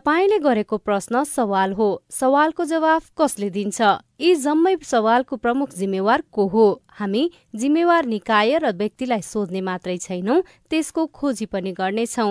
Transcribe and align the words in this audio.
तपाईँले 0.00 0.38
गरेको 0.38 0.76
प्रश्न 0.78 1.22
सवाल 1.28 1.72
हो। 1.72 1.86
सवालको 2.10 2.64
जवाफ 2.64 3.10
कसले 3.20 3.48
दिन्छ? 3.50 3.80
यी 4.20 4.34
जम्मै 4.36 4.76
सवालको 4.84 5.36
प्रमुख 5.36 5.74
जिम्मेवार 5.74 6.22
को 6.30 6.46
हो? 6.52 6.64
हामी 7.00 7.22
जिम्मेवार 7.56 8.04
निकाय 8.06 8.58
र 8.60 8.70
व्यक्तिलाई 8.76 9.22
सोध्ने 9.24 9.60
मात्रै 9.64 9.96
छैनौं 9.96 10.40
त्यसको 10.68 11.04
खोजी 11.08 11.46
पनि 11.48 11.72
गर्नेछौ। 11.72 12.28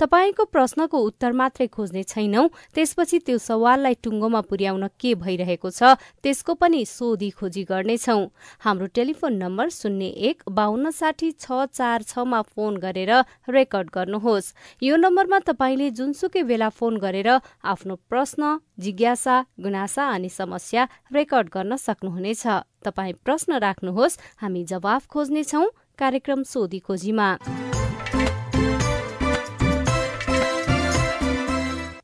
तपाईँको 0.00 0.44
प्रश्नको 0.52 0.98
उत्तर 1.00 1.32
मात्रै 1.32 1.66
खोज्ने 1.72 2.02
छैनौं 2.04 2.44
त्यसपछि 2.76 3.18
त्यो 3.24 3.38
सवाललाई 3.40 3.94
टुङ्गोमा 4.04 4.40
पुर्याउन 4.50 4.84
के 5.00 5.14
भइरहेको 5.16 5.70
छ 5.70 5.96
त्यसको 6.20 6.52
पनि 6.60 6.84
सोधी 6.84 7.30
खोजी 7.40 7.62
गर्नेछौ। 7.72 8.20
हाम्रो 8.60 8.86
टेलिफोन 8.92 9.32
नम्बर 9.40 9.68
शून्य 9.72 10.12
एक 10.28 10.44
बाहन्न 10.52 10.90
साठी 10.92 11.30
छ 11.40 11.64
चार 11.72 12.04
छमा 12.04 12.40
फोन 12.52 12.76
गरेर 12.84 13.12
रेकर्ड 13.48 13.88
गर्नुहोस्। 13.96 14.52
यो 14.82 14.96
नम्बरमा 15.00 15.38
तपाईँले 15.48 15.90
जुनसुकै 15.96 16.42
बेला 16.44 16.68
फोन 16.68 17.00
गरेर 17.00 17.30
आफ्नो 17.64 17.94
प्रश्न 18.10 18.58
जिज्ञासा 18.80 19.36
गुनासा 19.64 20.04
अनि 20.10 20.28
समस्या 20.28 20.84
गर्न 21.34 21.76
सक्नुहुनेछ। 21.76 22.46
तपाईँ 22.84 23.12
प्रश्न 23.24 23.58
राख्नुहोस् 23.58 24.18
हामी 24.36 24.64
जवाफ 24.64 25.06
खोज्नेछौ 25.06 25.64
कार्यक्रम 25.98 26.42
सोधी 26.42 26.78
खोजीमा। 26.78 27.28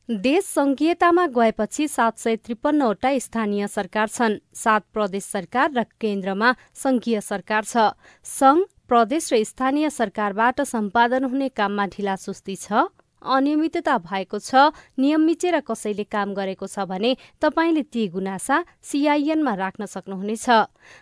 देश 0.07 0.43
संघीयतामा 0.45 1.25
गएपछि 1.27 1.87
सात 1.87 2.17
सय 2.17 2.35
त्रिपन्नवटा 2.35 3.19
स्थानीय 3.19 3.67
सरकार 3.67 4.07
छन्। 4.07 4.39
सात 4.55 4.83
प्रदेश 4.93 5.23
सरकार 5.23 5.71
र 5.71 5.83
केन्द्रमा 5.83 6.53
संघीय 6.73 7.21
सरकार 7.21 7.63
छ। 7.63 7.91
संघ 8.23 8.63
प्रदेश 8.87 9.33
र 9.33 9.43
स्थानीय 9.43 9.89
सरकारबाट 9.89 10.61
सम्पादन 10.61 11.23
हुने 11.23 11.49
काममा 11.49 11.85
ढिलासुस्ती 11.85 12.55
छ। 12.55 12.87
अनियमितता 13.21 13.97
भएको 13.97 14.39
छ 14.39 14.55
नियम 14.99 15.21
मिचेर 15.21 15.59
कसैले 15.59 16.03
काम 16.05 16.33
गरेको 16.33 16.67
छ 16.67 16.85
भने 16.85 17.15
तपाईँले 17.41 17.83
ती 17.83 18.07
गुनासा 18.07 18.63
सिआइएनमा 18.81 19.53
राख्न 19.53 19.85
सक्नुहुनेछ। 19.85 20.49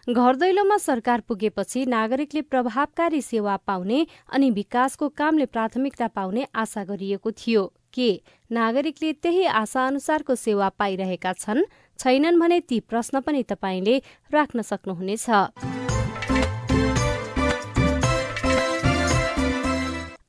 घर 0.10 0.36
दैलोमा 0.36 0.78
सरकार 0.78 1.22
पुगेपछि 1.28 1.86
नागरिकले 1.86 2.42
प्रभावकारी 2.42 3.22
सेवा 3.22 3.56
पाउने 3.68 4.06
अनि 4.34 4.52
विकासको 4.52 5.10
कामले 5.10 5.46
प्राथमिकता 5.46 6.08
पाउने 6.08 6.48
आशा 6.56 6.84
गरिएको 6.84 7.32
थियो। 7.32 7.66
के 7.94 8.10
नागरिकले 8.52 9.12
त्यही 9.14 9.46
आशा 9.46 9.88
अनुसारको 9.88 10.36
सेवा 10.36 10.70
पाइरहेका 10.70 11.34
छन्? 11.34 11.64
छैनन् 12.00 12.40
भने 12.40 12.60
ती 12.60 12.80
प्रश्न 12.80 13.20
पनि 13.22 13.44
तपाईँले 13.44 14.02
राख्न 14.34 14.62
सक्नुहुनेछ। 14.62 15.85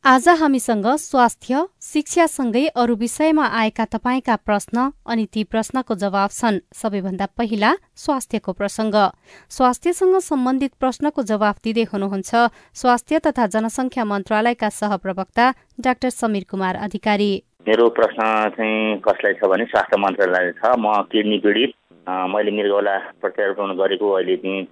आज 0.06 0.27
हामीसँग 0.41 0.84
स्वास्थ्य 1.03 1.62
शिक्षासँगै 1.83 2.61
अरू 2.78 2.94
विषयमा 2.97 3.47
आएका 3.61 3.84
तपाईँका 3.94 4.34
प्रश्न 4.47 4.84
अनि 5.05 5.25
ती 5.34 5.43
प्रश्नको 5.44 5.94
जवाब 6.03 6.31
छन् 6.31 6.61
सबैभन्दा 6.81 7.27
पहिला 7.34 7.71
स्वास्थ्यको 8.05 8.53
प्रसङ्ग। 8.53 8.95
स्वास्थ्यसँग 9.56 10.19
सम्बन्धित 10.28 10.72
प्रश्नको 10.78 11.22
जवाब 11.33 11.56
दिँदै 11.65 11.84
हुनुहुन्छ 11.91 12.31
स्वास्थ्य 12.83 13.19
तथा 13.27 13.47
जनसङ्ख्या 13.55 14.05
मन्त्रालयका 14.06 14.69
सहप्रवक्ता 14.78 15.50
डाक्टर 15.81 16.11
समीर 16.15 16.45
कुमार 16.50 16.77
अधिकारी। 16.87 17.31
मेरो 17.66 17.89
प्रश्न 17.99 18.31
चाहिँ 18.55 19.03
कसलाई 19.03 19.34
छ 19.34 19.50
भने 19.50 19.65
स्वास्थ्य 19.75 19.97
मन्त्रालय 20.06 20.53
छ। 20.62 20.75
म 20.78 21.03
किडनी 21.11 21.39
पीडित। 21.43 21.75
मैले 22.06 22.50
मृगौला 22.55 22.97
प्रत्यारोपण 23.21 23.75
गरेको 23.83 24.06
अहिले 24.12 24.37
चाहिँ। 24.39 24.66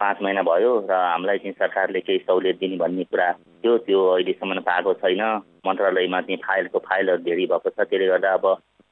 पाँच 0.00 0.16
महिना 0.22 0.42
भयो 0.42 0.72
र 0.90 0.92
हामीलाई 0.92 1.38
चाहिँ 1.38 1.52
सरकारले 1.58 2.00
केही 2.00 2.18
सहुलियत 2.18 2.56
दिने 2.60 2.76
भन्ने 2.78 3.04
कुरा 3.10 3.28
थियो 3.32 3.76
त्यो 3.86 3.98
अहिलेसम्म 4.14 4.60
पाएको 4.68 4.94
छैन। 5.02 5.22
मन्त्रालयमा 5.66 6.20
चाहिँ 6.20 6.40
फाइलको 6.46 6.78
फाइलहरू 6.88 7.22
धेरै 7.22 7.46
भएको 7.46 7.68
छ। 7.70 7.78
त्यसले 7.78 8.06
गर्दा 8.06 8.32
अब 8.38 8.46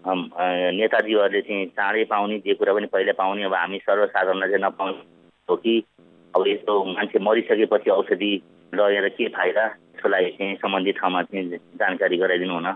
नेताजीहरूले 0.06 1.40
चाहिँ 1.40 1.66
चाँडै 1.78 2.04
पाउने 2.10 2.38
जे 2.46 2.54
कुरा 2.54 2.72
पनि 2.74 2.86
पहिला 2.94 3.12
पाउने 3.18 3.42
अब 3.46 3.54
हामी 3.54 3.78
सर्वसाधारणलाई 3.86 4.48
चाहिँ 4.50 4.64
नपाउने 4.64 4.98
हो 5.48 5.56
कि। 5.56 5.74
अब 6.34 6.42
यस्तो 6.46 6.72
मान्छे 6.84 7.18
मरिसकेपछि 7.18 7.90
औषधि 7.90 8.32
लगेर 8.72 9.08
के 9.16 9.28
फाइदा? 9.32 9.64
त्यसको 9.66 10.08
लागि 10.08 10.30
चाहिँ 10.36 10.56
सम्बन्धित 10.60 10.96
ठाउँमा 10.98 11.22
चाहिँ 11.22 11.58
जानकारी 11.80 12.16
गराइदिनु 12.18 12.54
हुन 12.54 12.66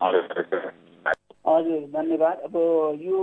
हजुर 0.00 1.82
धन्यवाद। 1.92 2.36
अब 2.46 2.54
यो 3.02 3.20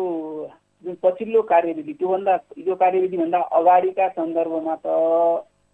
जुन 0.83 0.95
पछिल्लो 1.03 1.41
कार्यविधि 1.49 1.93
त्योभन्दा 1.93 2.33
यो 2.67 2.75
कार्यविधिभन्दा 2.75 3.39
अगाडिका 3.59 4.07
सन्दर्भमा 4.09 4.75
त 4.85 4.97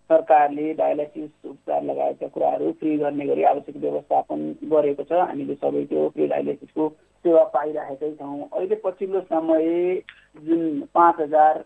सरकारले 0.10 0.74
डायलाइसिस 0.74 1.30
उपचार 1.46 1.84
लगायतका 1.84 2.28
कुराहरू 2.28 2.72
फ्री 2.80 2.96
गर्ने 2.98 3.26
गरी 3.26 3.44
आवश्यक 3.52 3.78
व्यवस्थापन 3.78 4.40
गरेको 4.72 5.04
छ। 5.04 5.20
हामीले 5.22 5.56
सबै 5.56 5.84
त्यो 5.86 6.08
फ्री 6.16 6.28
डायलाइसिसको 6.28 6.88
सेवा 7.26 7.44
पाइरहेकै 7.54 8.12
छौँ। 8.14 8.48
अहिले 8.52 8.76
पछिल्लो 8.84 9.22
समय 9.28 10.02
जुन 10.48 10.64
पाँच 10.94 11.20
हजार 11.20 11.64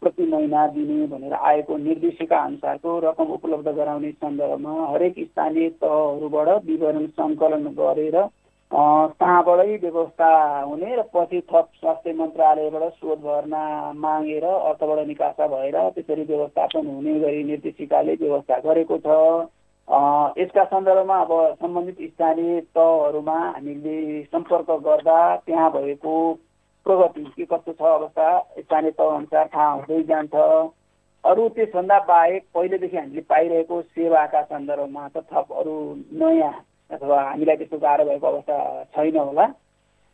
प्रति 0.00 0.26
महिना 0.26 0.66
दिने 0.74 1.06
भनेर 1.06 1.32
आएको 1.34 1.76
निर्देशिका 1.78 2.38
अनुसारको 2.38 2.98
रकम 3.00 3.32
उपलब्ध 3.32 3.68
गराउने 3.76 4.10
सन्दर्भमा 4.12 4.74
हरेक 4.92 5.14
स्थानीय 5.20 5.68
तहहरूबाट 5.82 6.48
विवरण 6.66 7.06
सङ्कलन 7.18 7.66
गरेर 7.78 8.16
कहाँबाटै 8.72 9.76
व्यवस्था 9.78 10.28
हुने 10.60 10.94
र 10.96 11.02
पछि 11.14 11.40
थप 11.50 11.68
स्वास्थ्य 11.80 12.12
मन्त्रालयबाट 12.12 12.92
शोध 12.94 13.18
भर्ना 13.20 13.62
मागेर 13.96 14.44
अर्थबाट 14.44 15.06
निकासा 15.06 15.46
भएर 15.46 15.78
त्यसरी 15.90 16.22
व्यवस्थापन 16.24 16.86
हुने 16.86 17.14
गरी 17.20 17.44
निर्देशिकाले 17.44 18.14
व्यवस्था 18.22 18.58
गरेको 18.66 18.98
छ। 18.98 19.08
यसका 20.38 20.64
सन्दर्भमा 20.66 21.20
अब 21.20 21.32
सम्बन्धित 21.62 21.98
स्थानीय 22.10 22.60
तहहरूमा 22.74 23.38
हामीले 23.38 24.22
सम्पर्क 24.24 24.70
गर्दा 24.82 25.18
त्यहाँ 25.46 25.70
भएको 25.72 26.16
प्रगति 26.86 27.24
के 27.36 27.44
कस्तो 27.46 27.72
छ 27.72 27.82
अवस्था 27.94 28.28
स्थानीय 28.60 28.90
तह 28.90 29.14
अनुसार 29.14 29.46
थाहा 29.54 29.70
हुँदै 29.70 30.02
जान्छ। 30.04 30.34
अरू 31.24 31.48
त्यसभन्दा 31.54 31.98
बाहेक 32.08 32.42
पहिलेदेखि 32.54 32.96
हामीले 32.96 33.20
पाइरहेको 33.30 33.82
सेवाका 33.84 34.42
सन्दर्भमा 34.44 35.08
त 35.08 35.28
थप 35.32 35.52
अरू 35.54 35.76
नयाँ 36.14 36.52
अथवा 36.90 37.22
हामीलाई 37.22 37.56
त्यस्तो 37.56 37.78
गाह्रो 37.78 38.04
भएको 38.04 38.26
अवस्था 38.26 38.56
छैन 38.96 39.16
होला। 39.16 39.46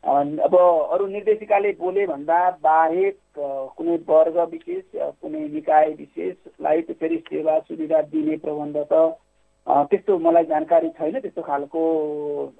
अब 0.04 0.54
अरू 0.92 1.06
निर्देशिकाले 1.06 1.70
बोले 1.80 2.06
भन्दा 2.06 2.38
बाहेक 2.62 3.19
कुनै 3.38 3.96
वर्ग 4.08 4.38
विशेष 4.52 4.84
कुनै 4.94 5.42
निकाय 5.48 5.86
विशेषलाई 5.98 6.80
त्यसरी 6.82 7.16
सेवा 7.28 7.58
सुविधा 7.58 8.00
दिने 8.10 8.36
प्रबन्ध 8.36 8.76
त 8.92 9.14
त्यस्तो 9.90 10.19
मलाई 10.19 10.44
जानकारी 10.44 10.88
छैन। 10.98 11.19
त्यस्तो 11.20 11.42
खालको 11.42 11.80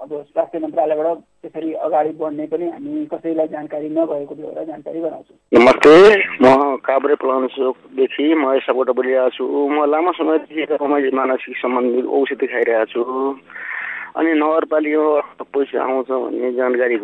अब 0.03 0.11
स्वास्थ्य 0.23 0.59
मन्त्रालयबाट 0.59 1.19
त्यसरी 1.43 1.73
अगाडि 1.83 2.11
बढ्ने 2.21 2.47
पनि 2.47 2.69
हामी 2.71 3.07
कसैलाई 3.11 3.49
जानकारी 3.49 3.89
नभएको 3.91 4.35
बेहोरा 4.35 4.63
जानकारी 4.63 5.01
गराउँछौँ। 5.01 5.37
नमस्ते 5.59 5.95
म 6.43 6.77
काभ्रे 6.87 7.15
प्लान्चोकदेखि 7.19 8.35
महेश 8.39 8.63
सापकोटा 8.67 8.93
बोलिरहेको 8.95 9.35
छु। 9.35 9.45
म 9.67 9.91
लामो 9.91 10.13
समयदेखि 10.15 11.11
मानसिक 11.11 11.57
सम्बन्धी 11.59 12.07
औषधि 12.07 12.47
खाइरहेको 12.47 12.87
छु 12.95 13.03
अनि 14.13 14.33
नगरपालिकामा 14.37 15.45
पैसा 15.57 15.81
आउँछ 15.81 16.09
भन्ने 16.13 16.53
जानकारी 16.53 16.97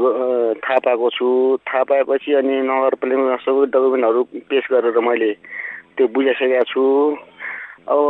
थाहा 0.61 0.79
पाएको 0.85 1.09
छु। 1.17 1.27
थाहा 1.65 1.83
पाएपछि 1.89 2.33
अनि 2.37 2.55
नगरपालिकामा 2.69 3.37
सबै 3.49 3.65
डकुमेन्टहरू 3.73 4.23
पेस 4.45 4.65
गरेर 4.69 4.99
मैले 5.01 5.33
त्यो 5.97 6.05
बुझाइसकेको 6.13 6.65
छु। 6.69 6.85
अब 7.89 8.01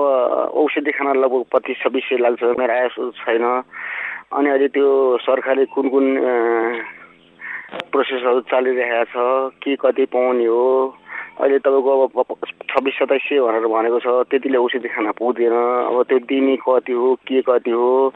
औषधि 0.58 0.92
खान 0.98 1.16
लगभग 1.22 1.44
पच्चिस 1.54 1.78
छब्बिस 1.78 2.04
सय 2.10 2.18
लाग्छ 2.18 2.42
मेरो 2.58 2.74
आय 2.74 2.88
छैन। 3.22 3.46
अनि 4.34 4.48
अहिले 4.50 4.68
त्यो 4.74 4.88
सरकारले 5.22 5.64
कुन 5.70 5.86
कुन 5.94 6.06
प्रोसेसहरू 7.94 8.40
चालिरहेको 8.50 9.04
छ 9.14 9.14
के 9.62 9.76
कति 9.78 10.04
पाउने 10.10 10.46
हो? 10.50 10.66
अहिले 11.38 11.58
तपाईँको 11.62 11.90
अब 12.02 12.34
छब्बिस 12.66 12.94
सत्ताइस 12.98 13.22
सय 13.30 13.38
भनेर 13.46 13.66
भनेको 13.70 13.98
छ 14.02 14.26
त्यतिले 14.26 14.58
औषधि 14.58 14.88
खान 14.90 15.14
पुग्दैन। 15.14 15.54
अब 15.54 16.02
त्यो 16.10 16.18
दिने 16.26 16.56
कति 16.66 16.92
हो 16.98 17.14
के 17.22 17.40
कति 17.46 17.70
हो? 17.70 18.10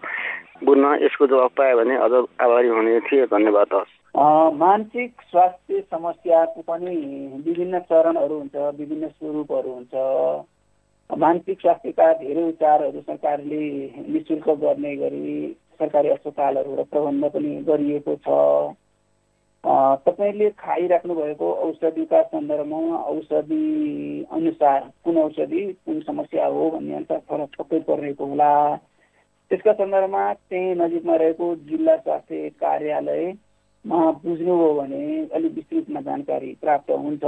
बुझ्न 0.65 0.85
यसको 1.03 1.27
जवाब 1.27 1.51
पायो 1.59 1.77
भने 1.77 1.97
अझ 1.99 2.13
आभारी 2.41 2.69
हुने 2.69 2.99
थिएँ 3.01 3.27
धन्यवाद 3.27 3.75
हस्। 3.75 3.93
मानसिक 4.59 5.23
स्वास्थ्य 5.31 5.81
समस्याको 5.91 6.61
पनि 6.63 6.97
विभिन्न 7.47 7.79
चरणहरू 7.91 8.39
हुन्छ 8.39 8.57
विभिन्न 8.79 9.09
स्वरूपहरू 9.09 9.73
हुन्छ। 9.73 9.95
मानसिक 11.11 11.61
स्वास्थ्यका 11.61 12.13
धेरै 12.15 12.43
उपचारहरू 12.43 13.01
सरकारले 13.01 13.65
नि 14.09 14.21
शुल्क 14.29 14.49
गर्ने 14.61 14.95
गरी 14.97 15.57
सरकारी 15.79 16.09
अस्पतालहरू 16.09 16.77
र 16.77 16.83
प्रबन्ध 16.85 17.25
पनि 17.33 17.53
गरिएको 17.67 18.15
छ। 18.23 18.29
तपाईँले 20.07 20.49
खाइराख्नु 20.59 21.15
भएको 21.15 21.53
औषधिका 21.65 22.23
सन्दर्भमा 22.23 22.97
औषधि 23.13 23.65
अनुसार 24.33 24.81
कुन 25.05 25.19
औषधि 25.19 25.63
कुन 25.87 26.01
समस्या 26.01 26.47
हो 26.47 26.71
भन्ने 26.71 26.95
अनुसार 26.95 27.21
फरक 27.29 27.51
पक्कै 27.59 27.79
परिरहेको 27.81 28.27
होला। 28.27 28.53
त्यसका 29.53 29.73
सन्दर्भमा 29.79 30.23
त्यही 30.33 30.75
नजिकमा 30.75 31.15
रहेको 31.21 31.47
जिल्ला 31.69 31.97
स्वास्थ्य 31.97 32.49
कार्यालयमा 32.61 33.99
बुझ्नुभयो 34.23 34.73
भने 34.79 35.03
अलिक 35.29 35.53
विस्तृतमा 35.55 36.01
जानकारी 36.09 36.51
प्राप्त 36.63 36.91
हुन्छ। 37.03 37.25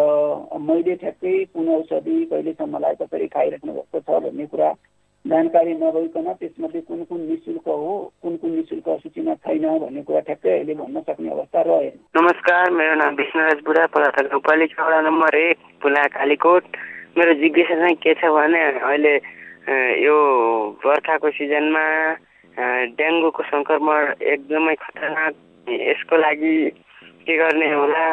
मैले 0.64 0.94
ठ्याक्कै 1.04 1.34
कुन 1.52 1.68
औषधि 1.74 2.16
कहिलेसम्मलाई 2.32 2.94
कसरी 3.02 3.26
खाइराख्नु 3.36 3.72
भएको 3.74 4.00
छ 4.00 4.22
भन्ने 4.24 4.46
कुरा 4.54 4.70
जानकारी 5.24 5.74
नभइकन 5.74 6.32
त्यसमध्ये 6.40 6.80
कुन 6.88 7.04
कुन 7.12 7.20
निशुल्क 7.28 7.68
हो 7.68 7.92
कुन 8.22 8.36
कुन 8.40 8.50
निशुल्क 8.56 8.88
सूचीमा 9.04 9.34
छैन 9.44 9.68
भन्ने 9.84 10.02
कुरा 10.08 10.20
ठ्याक्कै 10.24 10.56
अहिले 10.56 10.74
भन्न 10.80 11.00
सक्ने 11.04 11.30
अवस्था 11.36 11.60
रहेन 11.68 11.94
नमस्कार 12.16 12.70
मेरो 12.80 12.94
नाम 13.04 13.14
विष्णुराज 13.20 13.64
बुढा 13.68 13.86
पदार्थ 13.92 14.34
वडा 14.80 15.00
नम्बर 15.12 15.40
एक 15.44 15.70
पुला 15.82 16.08
कालीकोट। 16.18 16.76
मेरो 17.18 17.32
जिज्ञासा 17.40 17.80
चाहिँ 17.80 17.96
के 18.00 18.14
छ 18.16 18.36
भने 18.36 18.68
अहिले 18.72 19.16
यो 19.69 20.16
बर्खाको 20.84 21.31
सिजनमा 21.31 21.84
डेङ्गुको 23.00 23.43
सङ्क्रमण 23.43 24.02
एकदमै 24.20 24.75
खतरनाक। 24.75 25.34
यसको 25.66 26.16
लागि 26.16 26.56
के 27.25 27.37
गर्ने 27.37 27.69
होला? 27.72 28.05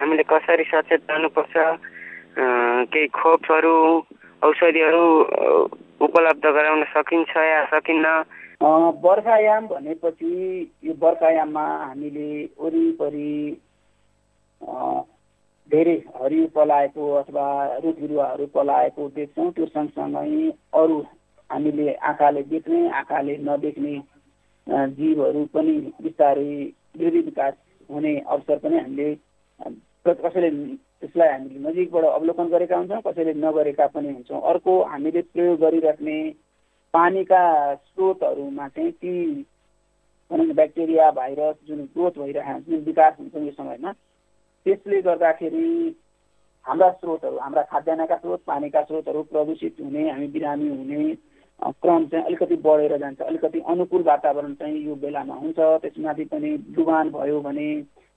हामीले 0.00 0.22
कसरी 0.30 0.64
सचेत 0.70 1.10
रहनुपर्छ? 1.10 1.54
केही 2.92 3.06
खोपहरू 3.18 3.76
औषधिहरू 4.46 5.04
उपलब्ध 6.06 6.46
गराउन 6.46 6.82
सकिन्छ 6.94 7.36
या 7.36 7.64
सकिन्न? 7.74 8.06
बर्खायाम 9.02 9.66
भनेपछि 9.66 10.32
यो 10.84 10.92
बर्खायाममा 11.02 11.66
हामीले 11.84 12.30
वरिपरि 12.60 13.34
धेरै 15.70 15.94
हरियो 16.16 16.46
पलाएको 16.54 17.12
अथवा 17.14 17.46
रुख 17.84 17.96
बिरुवाहरू 18.00 18.46
पलाएको 18.54 19.08
देख्छौँ। 19.16 19.50
त्यो 19.52 19.66
सँगसँगै 19.66 20.50
अरू 20.74 20.98
हामीले 21.50 21.92
आँखाले 22.10 22.42
देख्ने 22.52 22.88
आँखाले 22.98 23.36
नदेख्ने 23.42 23.94
जीवहरू 24.94 25.44
पनि 25.54 25.74
बिस्तारै 26.02 26.50
वृद्धि 26.96 27.20
विकास 27.20 27.54
हुने 27.90 28.12
अवसर 28.20 28.58
पनि 28.58 28.78
हामीले 28.78 29.14
कसैले 30.06 30.50
त्यसलाई 30.50 31.28
हामीले 31.28 31.58
नजिकबाट 31.60 32.04
अवलोकन 32.06 32.48
गरेका 32.48 32.76
हुन्छौँ 32.76 33.02
कसैले 33.02 33.34
नगरेका 33.36 33.86
पनि 33.94 34.08
हुन्छौँ। 34.08 34.40
अर्को 34.50 34.72
हामीले 34.84 35.22
प्रयोग 35.34 35.60
गरिराख्ने 35.60 36.18
पानीका 36.94 37.42
स्रोतहरूमा 37.74 38.68
चाहिँ 38.68 38.90
ती 38.92 39.12
भनौँ 40.30 40.46
ब्याक्टेरिया 40.54 41.10
भाइरस 41.12 41.56
जुन 41.68 41.80
ग्रोथ 41.94 42.18
भइरहेको 42.18 42.70
जुन 42.70 42.80
विकास 42.84 43.14
हुन्छ 43.18 43.34
यो 43.36 43.50
समयमा 43.52 43.92
त्यसले 44.66 45.00
गर्दाखेरि 45.00 45.66
हाम्रा 46.66 46.90
स्रोतहरू 46.92 47.36
हाम्रा 47.38 47.62
खाद्यान्नका 47.70 48.16
स्रोत 48.16 48.40
पानीका 48.46 48.80
स्रोतहरू 48.82 49.22
प्रदूषित 49.30 49.76
हुने 49.80 50.08
हामी 50.10 50.26
बिरामी 50.28 50.68
हुने 50.68 51.02
क्रम 51.82 52.06
चाहिँ 52.06 52.24
अलिकति 52.24 52.56
बढेर 52.64 52.96
जान्छ 52.98 53.20
अलिकति 53.22 53.60
अनुकूल 53.70 54.02
वातावरण 54.02 54.54
चाहिँ 54.54 54.82
यो 54.86 54.94
बेलामा 55.04 55.34
हुन्छ। 55.34 55.58
त्यसमाथि 55.82 56.24
पनि 56.32 56.50
डुबान 56.74 57.10
भयो 57.10 57.40
भने 57.46 57.68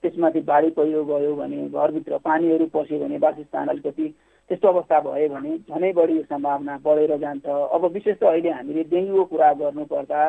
त्यसमाथि 0.04 0.40
बाढी 0.50 0.70
पहिरो 0.74 1.04
गयो 1.04 1.34
भने 1.36 1.68
घरभित्र 1.68 2.18
पानीहरू 2.26 2.66
पस्यो 2.74 2.98
भने 2.98 3.18
वासस्थान 3.22 3.68
अलिकति 3.68 4.08
त्यस्तो 4.50 4.68
अवस्था 4.68 5.00
भयो 5.00 5.28
भने 5.28 5.56
झनै 5.70 5.92
बढी 5.92 6.22
सम्भावना 6.26 6.78
बढेर 6.84 7.16
जान्छ। 7.16 7.46
अब 7.46 7.84
विशेष 7.94 8.18
त 8.18 8.24
अहिले 8.24 8.50
हामीले 8.50 8.84
डेङ्गुको 8.90 9.24
कुरा 9.30 9.52
गर्नुपर्दा 9.62 10.22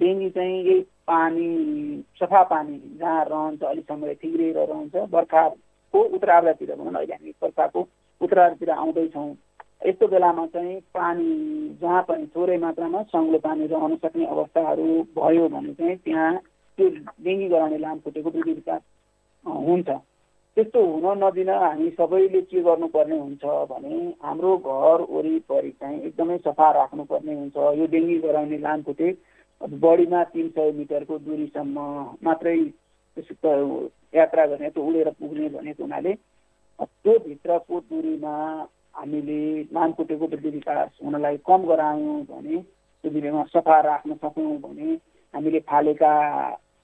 डेङ्गु 0.00 0.28
चाहिँ 0.30 0.58
यही 0.64 0.80
पानी 1.06 1.46
सफा 2.20 2.42
पानी 2.50 2.78
जहाँ 2.98 3.24
रहन्छ 3.24 3.62
अलिक 3.62 3.84
समय 3.84 4.14
ठिग्रिएर 4.22 4.58
रहन्छ। 4.58 4.94
बर्खाको 5.12 6.02
उत्तरार्धतिर 6.16 6.74
भनौँ 6.74 6.94
अहिले 6.94 7.14
हामी 7.14 7.30
बर्खाको 7.42 7.80
उत्तरार्धतिर 8.20 8.70
आउँदैछौँ। 8.70 9.34
यस्तो 9.86 10.06
बेलामा 10.08 10.46
चाहिँ 10.46 10.78
पानी 10.94 11.28
जहाँ 11.82 12.02
पनि 12.08 12.26
थोरै 12.36 12.56
मात्रामा 12.58 13.02
सङ्लो 13.12 13.38
पानी 13.42 13.66
रहन 13.66 13.96
सक्ने 14.02 14.26
अवस्थाहरू 14.26 14.86
भयो 15.18 15.48
भने 15.48 15.72
चाहिँ 15.74 15.96
त्यहाँ 15.96 16.32
त्यो 16.78 16.88
डेङ्गी 17.24 17.48
गराउने 17.48 17.78
लामखुट्टेको 17.78 18.30
वृद्धि 18.30 18.52
विकास 18.52 18.80
हुन्छ। 19.46 19.88
त्यस्तो 20.56 20.80
हुन 20.84 21.18
नदिन 21.24 21.50
हामी 21.50 21.88
सबैले 21.90 22.40
के 22.46 22.60
गर्नुपर्ने 22.62 23.18
हुन्छ 23.18 23.44
भने 23.70 23.96
हाम्रो 24.22 24.56
घर 24.56 25.04
वरिपरि 25.10 25.70
चाहिँ 25.80 26.00
एकदमै 26.06 26.38
सफा 26.46 26.70
राख्नुपर्ने 26.78 27.34
हुन्छ। 27.34 27.56
यो 27.78 27.86
डेङ्गी 27.92 28.18
गराउने 28.20 28.58
लामखुट्टे 28.58 29.10
बढीमा 29.62 30.22
तिन 30.24 30.48
सय 30.48 30.70
मिटरको 30.72 31.18
दुरीसम्म 31.18 31.78
मात्रै 32.24 32.58
यात्रा 34.14 34.46
गर्ने 34.46 34.68
त्यो 34.70 34.84
उडेर 34.84 35.10
पुग्ने 35.10 35.48
भनेको 35.48 35.82
हुनाले 35.82 36.12
त्यो 36.78 37.18
भित्रको 37.18 37.80
दुरीमा 37.80 38.34
हामीले 38.94 39.40
लामखुट्टेको 39.72 40.26
वृद्धि 40.26 40.50
विकास 40.50 40.98
हुनलाई 41.04 41.36
कम 41.46 41.66
गरायौँ 41.66 42.20
भने 42.24 42.56
त्यो 42.58 43.10
बिरुवामा 43.10 43.44
सफा 43.54 43.80
राख्न 43.80 44.14
सक्यौँ 44.14 44.56
भने 44.58 44.94
हामीले 45.34 45.60
फालेका 45.60 46.12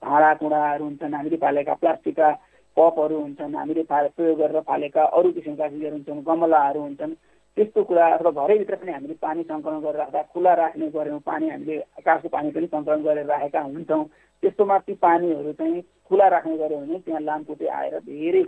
भाँडाकुँडाहरू 0.01 0.83
हुन्छन् 0.85 1.13
हामीले 1.13 1.37
फालेका 1.37 1.73
प्लास्टिकका 1.73 2.31
कपहरू 2.77 3.19
हुन्छन् 3.21 3.55
हामीले 3.55 3.83
प्रयोग 3.83 4.37
गरेर 4.39 4.61
फालेका 4.61 5.03
अरू 5.03 5.31
किसिमका 5.31 5.67
चिजहरू 5.67 5.95
हुन्छन् 5.95 6.23
गमलाहरू 6.23 6.81
हुन्छन्। 6.81 7.13
त्यस्तो 7.57 7.83
कुरा 7.83 8.05
अथवा 8.15 8.31
घरैभित्र 8.45 8.75
पनि 8.75 8.91
हामीले 8.91 9.13
पानी 9.21 9.43
सङ्कलन 9.43 9.79
गरेर 9.81 9.99
राख्दा 9.99 10.21
खुला 10.33 10.53
राख्ने 10.53 10.87
गऱ्यौँ 10.95 11.19
पानी 11.25 11.49
हामीले 11.49 11.77
आकाशको 11.99 12.29
पानी 12.35 12.51
पनि 12.51 12.67
सङ्कलन 12.67 13.01
गरेर 13.03 13.25
राखेका 13.25 13.61
हुन्छौँ। 13.61 14.03
त्यस्तोमा 14.43 14.77
ती 14.87 14.93
पानीहरू 15.03 15.51
चाहिँ 15.59 15.81
खुला 16.09 16.27
राख्ने 16.35 16.57
गऱ्यो 16.57 16.77
भने 16.79 16.99
त्यहाँ 17.05 17.21
लामखुट्टे 17.21 17.67
आएर 17.79 17.99
धेरै 18.05 18.43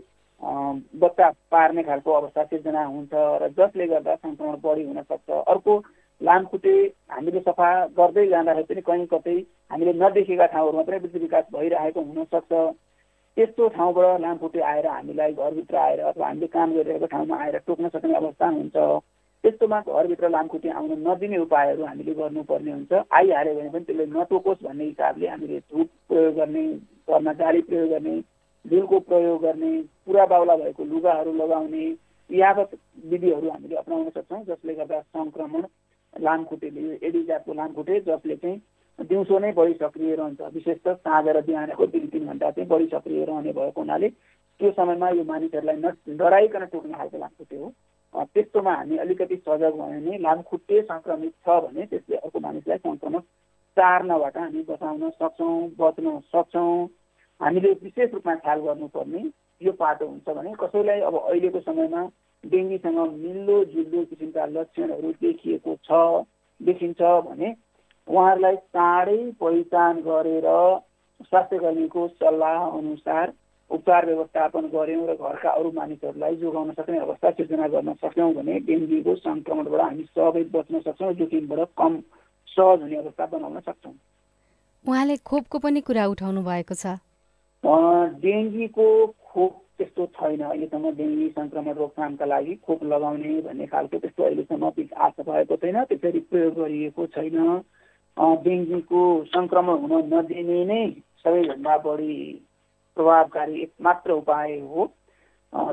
बच्चा 1.01 1.29
पार्ने 1.51 1.83
खालको 1.83 2.11
अवस्था 2.11 2.43
सिर्जना 2.43 2.83
हुन्छ 2.85 3.13
र 3.41 3.49
जसले 3.57 3.87
गर्दा 3.87 4.15
सङ्क्रमण 4.15 4.55
बढी 4.63 4.83
हुन 4.83 5.01
सक्छ। 5.01 5.29
अर्को 5.29 5.73
लामखुट्टे 6.21 6.73
हामीले 7.11 7.39
सफा 7.41 7.69
गर्दै 7.97 8.25
जाँदाखेरि 8.27 8.81
पनि 8.81 8.81
कहीँ 8.87 9.05
कतै 9.13 9.37
हामीले 9.71 9.93
नदेखेका 10.01 10.45
ठाउँहरू 10.53 10.77
मात्रै 10.77 10.97
वृद्धि 10.99 11.19
विकास 11.19 11.45
भइरहेको 11.53 12.01
हुनसक्छ 12.01 12.51
त्यस्तो 13.37 13.67
ठाउँबाट 13.75 14.19
लामखुट्टे 14.21 14.59
आएर 14.59 14.87
हामीलाई 14.87 15.33
घरभित्र 15.33 15.75
आएर 15.77 15.99
अथवा 16.01 16.27
हामीले 16.27 16.47
काम 16.47 16.73
गरिरहेको 16.73 17.05
ठाउँमा 17.13 17.35
आएर 17.43 17.57
टोक्न 17.67 17.89
सक्ने 17.89 18.13
अवस्था 18.15 18.47
हुन्छ। 18.49 18.75
त्यस्तोमा 19.43 19.79
घरभित्र 19.81 20.29
लामखुट्टे 20.29 20.69
आउन 20.69 20.91
नदिने 21.07 21.37
उपायहरू 21.37 21.85
हामीले 21.85 22.13
गर्नुपर्ने 22.13 22.71
हुन्छ। 22.71 22.91
आइहाल्यो 23.11 23.53
भने 23.55 23.69
पनि 23.69 23.83
त्यसले 23.85 24.05
नटोकोस् 24.11 24.63
भन्ने 24.63 24.85
हिसाबले 24.85 25.27
हामीले 25.27 25.59
धुप 25.61 25.89
प्रयोग 26.09 26.35
गर्ने 26.35 26.63
घरमा 27.07 27.33
जाली 27.33 27.61
प्रयोग 27.61 27.89
गर्ने 27.89 28.15
झुलको 28.65 28.99
प्रयोग 28.99 29.41
गर्ने 29.41 29.71
पुरा 30.05 30.25
बाउला 30.25 30.55
भएको 30.55 30.83
लुगाहरू 30.85 31.33
लगाउने 31.33 31.85
यावत 32.29 32.69
विधिहरू 33.11 33.49
हामीले 33.49 33.75
अप्नाउन 33.75 34.09
सक्छौँ 34.09 34.43
जसले 34.45 34.73
गर्दा 34.73 34.99
सङ्क्रमण 35.01 35.63
लामखुट्टेले 36.13 36.99
एडी 37.01 37.23
जातको 37.23 37.53
लामखुट्टे 37.53 37.99
जसले 38.07 38.35
चाहिँ 38.35 38.61
दिउँसो 39.09 39.39
नै 39.39 39.51
बढी 39.53 39.73
सक्रिय 39.73 40.15
रहन्छ। 40.15 40.41
विशेष 40.53 40.77
त 40.85 40.95
साँझ 41.01 41.27
र 41.27 41.41
बिहानको 41.41 41.85
दुई 41.87 42.07
तिन 42.13 42.25
घन्टा 42.27 42.51
चाहिँ 42.51 42.67
बढी 42.69 42.87
सक्रिय 42.93 43.25
रहने 43.25 43.51
भएको 43.51 43.81
हुनाले 43.81 44.09
त्यो 44.09 44.71
समयमा 44.71 45.09
यो 45.09 45.23
मानिसहरूलाई 45.23 45.75
न 45.75 46.17
डराइकन 46.17 46.65
टोक्ने 46.71 46.93
खालको 46.93 47.17
लामखुट्टे 47.17 47.57
हो। 47.57 47.73
त्यस्तोमा 48.15 48.73
हामी 48.75 48.97
अलिकति 48.97 49.35
सजग 49.37 49.73
भयो 49.73 49.99
भने 49.99 50.17
लामखुट्टे 50.21 50.81
सङ्क्रमित 50.81 51.33
छ 51.45 51.59
भने 51.65 51.85
त्यसले 51.91 52.15
अर्को 52.17 52.39
मानिसलाई 52.39 52.77
सङ्क्रमण 52.77 53.19
चार्नबाट 53.77 54.37
हामी 54.37 54.61
बचाउन 54.69 55.09
सक्छौँ 55.09 55.55
बच्न 55.79 56.19
सक्छौँ। 56.33 56.87
हामीले 57.41 57.71
विशेष 57.83 58.13
रूपमा 58.13 58.35
ख्याल 58.35 58.59
गर्नुपर्ने 58.61 59.21
यो 59.61 59.71
पाटो 59.79 60.07
हुन्छ 60.07 60.29
भने 60.29 60.53
कसैलाई 60.59 60.99
अब 61.09 61.15
अहिलेको 61.19 61.59
समयमा 61.61 62.01
डेङ्गीसँग 62.43 62.99
मिल्दो 63.23 63.63
जुल्दो 63.71 64.03
किसिमका 64.09 64.45
लक्षणहरू 64.45 65.11
देखिएको 65.21 65.75
छ 65.87 66.25
देखिन्छ 66.61 67.01
भने 67.27 67.49
उहाँहरूलाई 68.11 68.55
चाँडै 68.75 69.19
पहिचान 69.39 70.01
गरेर 70.01 70.47
स्वास्थ्य 71.23 71.57
कर्मीको 71.59 72.07
सल्लाह 72.19 72.65
अनुसार 72.77 73.33
उपचार 73.71 74.05
व्यवस्थापन 74.05 74.67
गऱ्यौँ 74.73 75.07
र 75.07 75.13
घरका 75.15 75.49
अरू 75.49 75.71
मानिसहरूलाई 75.71 76.35
जोगाउन 76.35 76.71
सक्ने 76.79 76.97
अवस्था 76.99 77.31
सिर्जना 77.31 77.67
गर्न 77.75 77.93
सक्यौँ 78.03 78.33
भने 78.33 78.59
डेङ्गुको 78.67 79.15
सङ्क्रमणबाट 79.15 79.81
हामी 79.81 80.03
सबै 80.11 80.43
बच्न 80.55 80.79
सक्छौँ 80.87 81.13
जोखिमबाट 81.21 81.71
कम 81.77 81.97
सहज 82.47 82.81
हुने 82.81 82.95
अवस्था 82.97 83.25
बनाउन 83.31 83.59
सक्छौँ। 83.59 83.95
उहाँले 84.85 85.17
खोपको 85.31 85.59
पनि 85.63 85.81
कुरा 85.87 86.05
उठाउनु 86.13 86.41
भएको 86.43 86.75
छ। 86.75 86.99
डेङ्गीको 88.23 88.87
खोप 89.31 89.53
त्यस्तो 89.77 90.05
छैन। 90.17 90.41
अहिलेसम्म 90.43 90.91
डेङ्गी 90.99 91.27
सङ्क्रमण 91.37 91.73
रोकथामका 91.79 92.25
लागि 92.25 92.55
खोप 92.67 92.83
लगाउने 92.93 93.41
भन्ने 93.47 93.65
खालको 93.73 93.99
त्यस्तो 93.99 94.23
अहिलेसम्म 94.23 94.73
आशा 95.07 95.23
भएको 95.31 95.55
छैन। 95.63 95.83
त्यसरी 95.89 96.19
प्रयोग 96.31 96.53
गरिएको 96.59 97.05
छैन। 97.15 97.37
डेङ्गीको 98.17 99.01
सङ्क्रमण 99.33 99.77
हुन 99.83 100.13
नदिने 100.13 100.63
नै 100.65 100.81
सबैभन्दा 101.23 101.77
बढी 101.85 102.17
प्रभावकारी 102.97 103.61
एक 103.61 103.71
मात्र 103.81 104.11
उपाय 104.11 104.57
हो। 104.59 104.91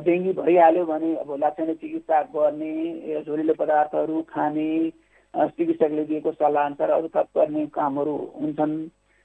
डेङ्गी 0.06 0.32
भइहाल्यो 0.32 0.84
भने 0.86 1.14
अब 1.16 1.34
लाक्षणिक 1.40 1.78
चिकित्सा 1.80 2.22
गर्ने 2.34 3.22
झोलिलो 3.22 3.54
पदार्थहरू 3.54 4.22
खाने 4.30 4.68
चिकित्सकले 5.34 6.04
दिएको 6.04 6.32
सल्लाह 6.32 6.64
अनुसार 6.66 6.90
अरू 6.90 7.08
थप 7.16 7.28
गर्ने 7.36 7.66
कामहरू 7.74 8.16
हुन्छन्। 8.40 8.76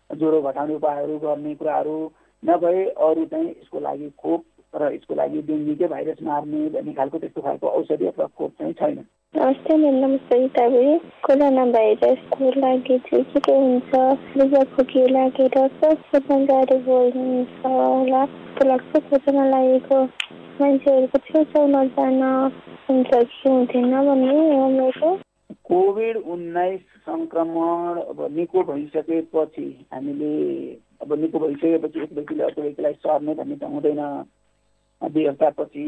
ज्वरो 0.10 0.41
घटाउने 0.41 0.75
उपायहरू 0.75 1.17
गर्ने 1.20 1.55
कुराहरू 1.55 1.98
नभए 2.43 2.84
अरू 2.86 3.25
चाहिँ 3.25 3.50
यसको 3.50 3.79
लागि 3.79 4.10
खोप 4.22 4.43
र 4.74 4.94
यसको 4.94 5.15
लागि 5.15 5.42
डेङ्गीकै 5.48 5.88
भाइरस 5.88 6.22
मार्ने 6.24 6.70
भन्ने 6.74 6.94
खालको 6.94 7.18
त्यस्तो 7.20 7.42
खालको 7.42 7.68
औषधि 7.77 8.06
अथवा 8.06 8.25
खोप 8.38 8.51
चाहिँ 8.60 8.74
छैन। 8.74 8.98
नमस्ते 9.36 9.77
मेरो 9.77 10.00
नाम 10.00 10.15
सरिता 10.30 10.68
भुरी 10.70 10.98
कोरोना 11.25 11.65
भाइरसको 11.75 12.50
लागि 12.60 12.98
चाहिँ 13.10 13.24
के 13.24 13.39
के 13.39 13.53
हुन्छ? 13.53 13.92
रुगा 14.38 14.63
खोकी 14.74 15.08
लागेर 15.13 15.58
सबभन्दा 15.77 16.53
गाह्रो 16.53 16.77
बोल्नुहुन्छ 16.88 17.65
होला। 17.65 18.25
जस्तो 18.25 18.68
लाग्छ 18.70 19.03
खोज्न 19.10 19.46
लागेको। 19.51 20.03
मान्छेहरूको 20.62 21.18
छेउछाउमा 21.27 21.84
जान 21.94 22.22
हुन्छ 22.89 23.12
कि 23.13 23.50
हुँदैन 23.50 23.94
भन्ने 24.08 24.38
हो 24.58 24.68
मेरो। 24.70 25.15
कोभिड 25.70 26.18
उन्नाइस 26.18 26.82
सङ्क्रमण 27.08 28.01
अब 28.01 28.27
निको 28.36 28.63
भइसकेपछि 28.63 29.68
हामीले 29.94 30.34
अब 31.01 31.13
निको 31.22 31.39
भइसकेपछि 31.39 32.00
एक 32.03 32.13
व्यक्तिले 32.13 32.44
अर्को 32.44 32.62
व्यक्तिलाई 32.62 32.94
सर्ने 32.94 33.34
भन्ने 33.34 33.56
त 33.56 33.63
हुँदैन। 33.74 34.01
दुई 35.03 35.25
हप्तापछि 35.27 35.83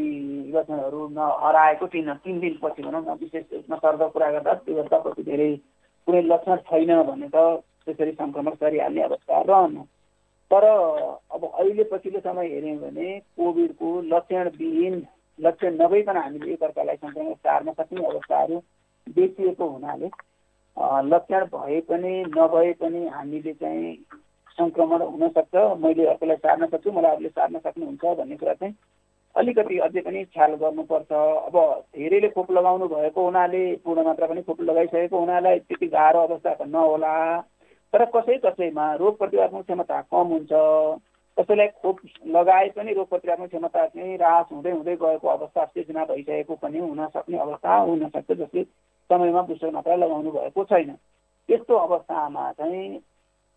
लक्षणहरू 0.55 1.07
नहराएको 1.10 1.88
तिन 1.88 2.13
तिन 2.24 2.39
दिनपछि 2.39 2.84
भनौँ 2.84 3.01
न 3.01 3.17
विशेष 3.22 3.43
रूपमा 3.53 3.77
सर्द 3.77 4.01
कुरा 4.13 4.31
गर्दा 4.31 4.53
दुई 4.65 4.79
हप्तापछि 4.79 5.24
धेरै 5.24 5.50
कुनै 6.07 6.22
लक्षण 6.24 6.55
छैन 6.69 6.91
भने 7.03 7.27
त 7.36 7.43
त्यसरी 7.86 8.12
सङ्क्रमण 8.12 8.53
सरिहाल्ने 8.55 9.01
अवस्था 9.03 9.41
रहन। 9.41 9.75
तर 10.51 10.63
अब 10.65 11.43
अहिले 11.45 11.84
पछिल्लो 11.91 12.19
समय 12.19 12.48
हेऱ्यौँ 12.48 12.77
भने 12.79 13.07
कोभिडको 13.38 13.89
लक्षणविहीन 14.13 14.95
लक्षण 15.39 15.77
नभइकन 15.81 16.17
हामीले 16.17 16.53
एकअर्कालाई 16.53 16.95
सङ्क्रमण 16.95 17.34
सार्न 17.34 17.72
सक्ने 17.79 18.05
अवस्थाहरू 18.05 18.60
देखिएको 19.07 19.67
हुनाले 19.69 20.10
लक्षण 21.12 21.45
भए 21.53 21.79
पनि 21.89 22.13
नभए 22.38 22.72
पनि 22.81 23.07
हामीले 23.07 23.53
चाहिँ 23.53 23.95
सङ्क्रमण 24.57 25.01
हुनसक्छ। 25.03 25.55
मैले 25.79 26.05
अर्कोलाई 26.07 26.38
सार्न 26.43 26.67
सक्छु 26.67 26.91
मलाई 26.91 27.12
अरूले 27.12 27.29
सार्न 27.29 27.60
सक्नुहुन्छ 27.60 28.17
भन्ने 28.19 28.36
कुरा 28.38 28.53
चाहिँ 28.53 28.75
अलिकति 29.36 29.77
अझै 29.80 30.01
पनि 30.01 30.24
ख्याल 30.25 30.54
गर्नुपर्छ। 30.56 31.12
अब 31.12 31.56
धेरैले 31.96 32.30
खोप 32.30 32.51
लगाउनु 32.51 32.88
भएको 32.88 33.24
हुनाले 33.25 33.63
पूर्ण 33.86 34.04
मात्रा 34.04 34.27
पनि 34.27 34.42
खोप 34.42 34.62
लगाइसकेको 34.62 35.20
हुनालाई 35.20 35.60
त्यति 35.60 35.88
गाह्रो 35.88 36.20
अवस्था 36.20 36.54
त 36.54 36.68
नहोला। 36.68 37.15
तर 37.94 38.06
कसै 38.15 38.38
कसैमा 38.46 38.94
रोग 38.96 39.18
प्रतिरोधक 39.18 39.63
क्षमता 39.63 40.01
कम 40.01 40.27
हुन्छ। 40.34 40.54
कसैलाई 41.38 41.68
खोप 41.82 41.98
लगाए 42.27 42.70
पनि 42.75 42.94
रोग 42.94 43.10
प्रतिरोधक 43.10 43.50
क्षमता 43.50 43.86
चाहिँ 43.88 44.18
रास 44.18 44.46
हुँदै 44.51 44.72
हुँदै 44.72 44.96
गएको 44.96 45.27
अवस्था 45.27 45.65
सिर्जना 45.65 46.06
भइसकेको 46.06 46.56
पनि 46.56 46.80
हुन 46.80 47.06
सक्ने 47.08 47.38
अवस्था 47.38 47.75
हुनसक्छ 47.77 48.32
जसले 48.32 48.63
समयमा 49.10 49.42
बुस्टर 49.42 49.72
मात्रा 49.72 49.96
लगाउनु 49.96 50.32
भएको 50.32 50.63
छैन। 50.63 50.92
त्यस्तो 51.50 51.75
अवस्थामा 51.77 52.51
चाहिँ 52.51 53.00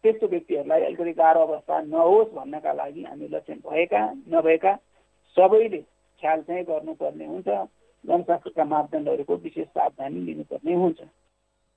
त्यस्तो 0.05 0.27
व्यक्तिहरूलाई 0.27 0.83
अलिकति 0.85 1.13
गाह्रो 1.13 1.41
अवस्था 1.41 1.81
नहोस् 1.83 2.35
भन्नका 2.35 2.73
लागि 2.73 3.03
हामी 3.05 3.29
लक्षण 3.31 3.59
भएका 3.67 4.03
नभएका 4.35 4.73
सबैले 5.37 5.81
ख्याल 6.23 6.41
चाहिँ 6.43 6.65
गर्नुपर्ने 6.65 7.27
हुन्छ। 7.27 7.49
जनस्वास्थ्यका 8.05 8.65
मापदण्डहरूको 8.65 9.35
विशेष 9.45 9.67
सावधानी 9.67 10.21
लिनुपर्ने 10.27 10.75
हुन्छ। 10.75 11.01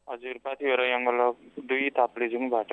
हजुर 0.07 0.37
पाथिभरा 0.45 0.85
यङ्गल 0.85 1.19
दुई 1.69 1.89
ताप्लेजुङबाट 1.97 2.71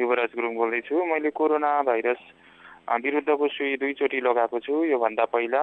युवराज 0.00 0.30
गुरुङ 0.36 0.54
बोल्दैछु। 0.56 1.04
मैले 1.04 1.30
कोरोना 1.30 1.70
भाइरस 1.88 2.22
विरुद्धको 2.90 3.48
सुई 3.48 3.76
दुईचोटि 3.76 4.20
लगाएको 4.20 4.58
छु 4.60 4.84
योभन्दा 4.84 5.24
पहिला। 5.34 5.62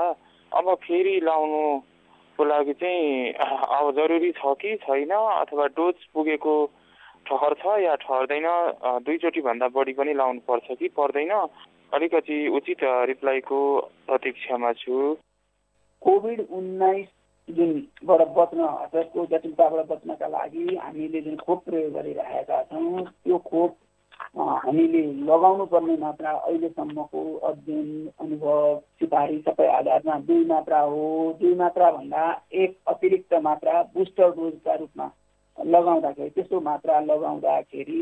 अब 0.51 0.73
फेरि 0.83 1.15
लाउनुको 1.23 2.43
लागि 2.43 2.73
चाहिँ 2.73 3.33
अब 3.33 3.91
जरुरी 3.95 4.31
छ 4.31 4.53
कि 4.61 4.75
छैन? 4.85 5.11
अथवा 5.11 5.65
डोज 5.75 5.97
पुगेको 6.13 6.53
ठहर 7.27 7.53
छ 7.61 7.65
या 7.83 7.95
ठहर्दैन? 8.03 8.47
दुईचोटि 9.03 9.41
भन्दा 9.41 9.67
बढी 9.75 9.93
पनि 9.93 10.13
लाउनु 10.13 10.39
पर्छ 10.47 10.77
कि 10.79 10.87
पर्दैन? 10.95 11.33
अलिकति 11.93 12.47
उचित 12.57 12.83
रिप्लाईको 12.83 13.59
प्रतीक्षामा 14.07 14.71
छु। 14.73 15.15
कोभिड 16.01 16.39
उन्नाइस 16.51 17.07
जुनबाट 17.49 18.21
बच्न 18.37 18.65
त्यसको 18.91 19.25
जटिलताबाट 19.25 19.85
बच्नका 19.87 20.27
लागि 20.27 20.75
हामीले 20.75 21.21
जुन 21.21 21.35
खोप 21.37 21.63
प्रयोग 21.65 21.93
गरिरहेका 21.93 22.61
छौँ 22.63 23.03
त्यो 23.03 23.37
खोप 23.47 23.77
हामीले 24.37 25.01
लगाउनु 25.23 25.65
पर्ने 25.65 25.95
मात्रा 25.97 26.31
अहिलेसम्मको 26.31 27.21
अध्ययन 27.49 27.89
अनुभव 28.19 28.79
सिफारिस 28.99 29.41
सबै 29.45 29.67
आधारमा 29.77 30.19
दुई 30.27 30.45
मात्रा 30.45 30.79
हो। 30.81 31.01
दुई 31.39 31.53
मात्राभन्दा 31.55 32.23
एक 32.53 32.77
अतिरिक्त 32.87 33.33
मात्रा 33.43 33.81
बुस्टर 33.95 34.29
डोजका 34.37 34.75
रूपमा 34.75 35.09
लगाउँदाखेरि 35.57 36.29
त्यस्तो 36.29 36.59
मात्रा 36.61 36.99
लगाउँदाखेरि 36.99 38.01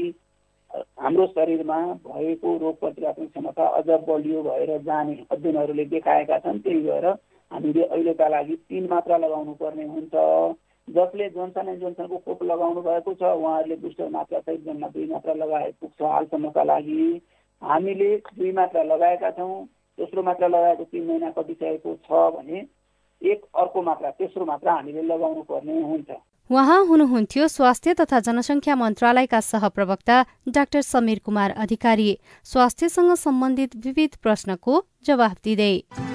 हाम्रो 0.74 1.25
शरीरमा 1.27 1.77
भएको 2.07 2.57
रोग 2.57 2.79
प्रतिरोधक 2.79 3.29
क्षमता 3.29 3.65
अझ 3.77 3.86
बलियो 4.07 4.41
भएर 4.43 4.77
जाने 4.84 5.17
अध्ययनहरूले 5.31 5.86
देखाएका 5.86 6.38
छन् 6.39 6.60
त्यही 6.60 6.81
भएर 6.81 7.05
हामीले 7.51 7.84
अहिलेका 7.84 8.27
लागि 8.27 8.55
तिन 8.69 8.88
मात्रा 8.91 9.17
लगाउनु 9.17 9.53
पर्ने 9.53 9.86
हुन्छ। 9.86 10.13
जसले 10.88 11.29
जोन्सन 11.29 11.69
एन्ड 11.69 11.79
जोन्सनको 11.81 12.17
खोप 12.17 12.43
लगाउनु 12.43 12.81
भएको 12.81 13.13
छ 13.13 13.24
उहाँहरूले 13.24 13.75
बुस्टर 13.75 14.10
मात्रा 14.10 14.39
सहित 14.39 14.65
जम्मा 14.65 14.88
दुई 14.88 15.07
मात्रा 15.07 15.34
लगाए 15.34 15.72
पुग्छ 15.81 16.01
हालसम्मका 16.03 16.63
लागि। 16.63 17.22
हामीले 17.62 18.15
दुई 18.38 18.51
मात्रा 18.51 18.84
लगाएका 18.84 19.31
छौँ 19.31 19.63
दोस्रो 19.98 20.24
मात्रा 20.24 20.48
लगाएको 20.48 20.84
तिन 20.84 21.07
महिना 21.07 21.29
कटिसकेको 21.31 21.95
छ 22.05 22.12
भने 22.36 22.62
एक 23.22 23.45
अर्को 23.55 23.81
मात्रा 23.81 24.10
तेस्रो 24.12 24.45
मात्रा 24.45 24.74
हामीले 24.74 25.01
लगाउनु 25.03 25.41
पर्ने 25.41 25.81
हुन्छ। 25.81 26.10
उहाँ 26.50 26.86
हुनुहुन्थ्यो 26.86 27.48
स्वास्थ्य 27.48 27.93
तथा 27.93 28.19
जनसङ्ख्या 28.19 28.75
मन्त्रालयका 28.75 29.39
सहप्रवक्ता 29.41 30.17
डाक्टर 30.48 30.81
समीर 30.81 31.19
कुमार 31.25 31.51
अधिकारी। 31.57 32.10
स्वास्थ्यसँग 32.43 33.13
सम्बन्धित 33.15 33.75
विविध 33.75 34.15
प्रश्नको 34.22 34.84
जवाफ 35.05 35.38
दिँदै। 35.43 36.14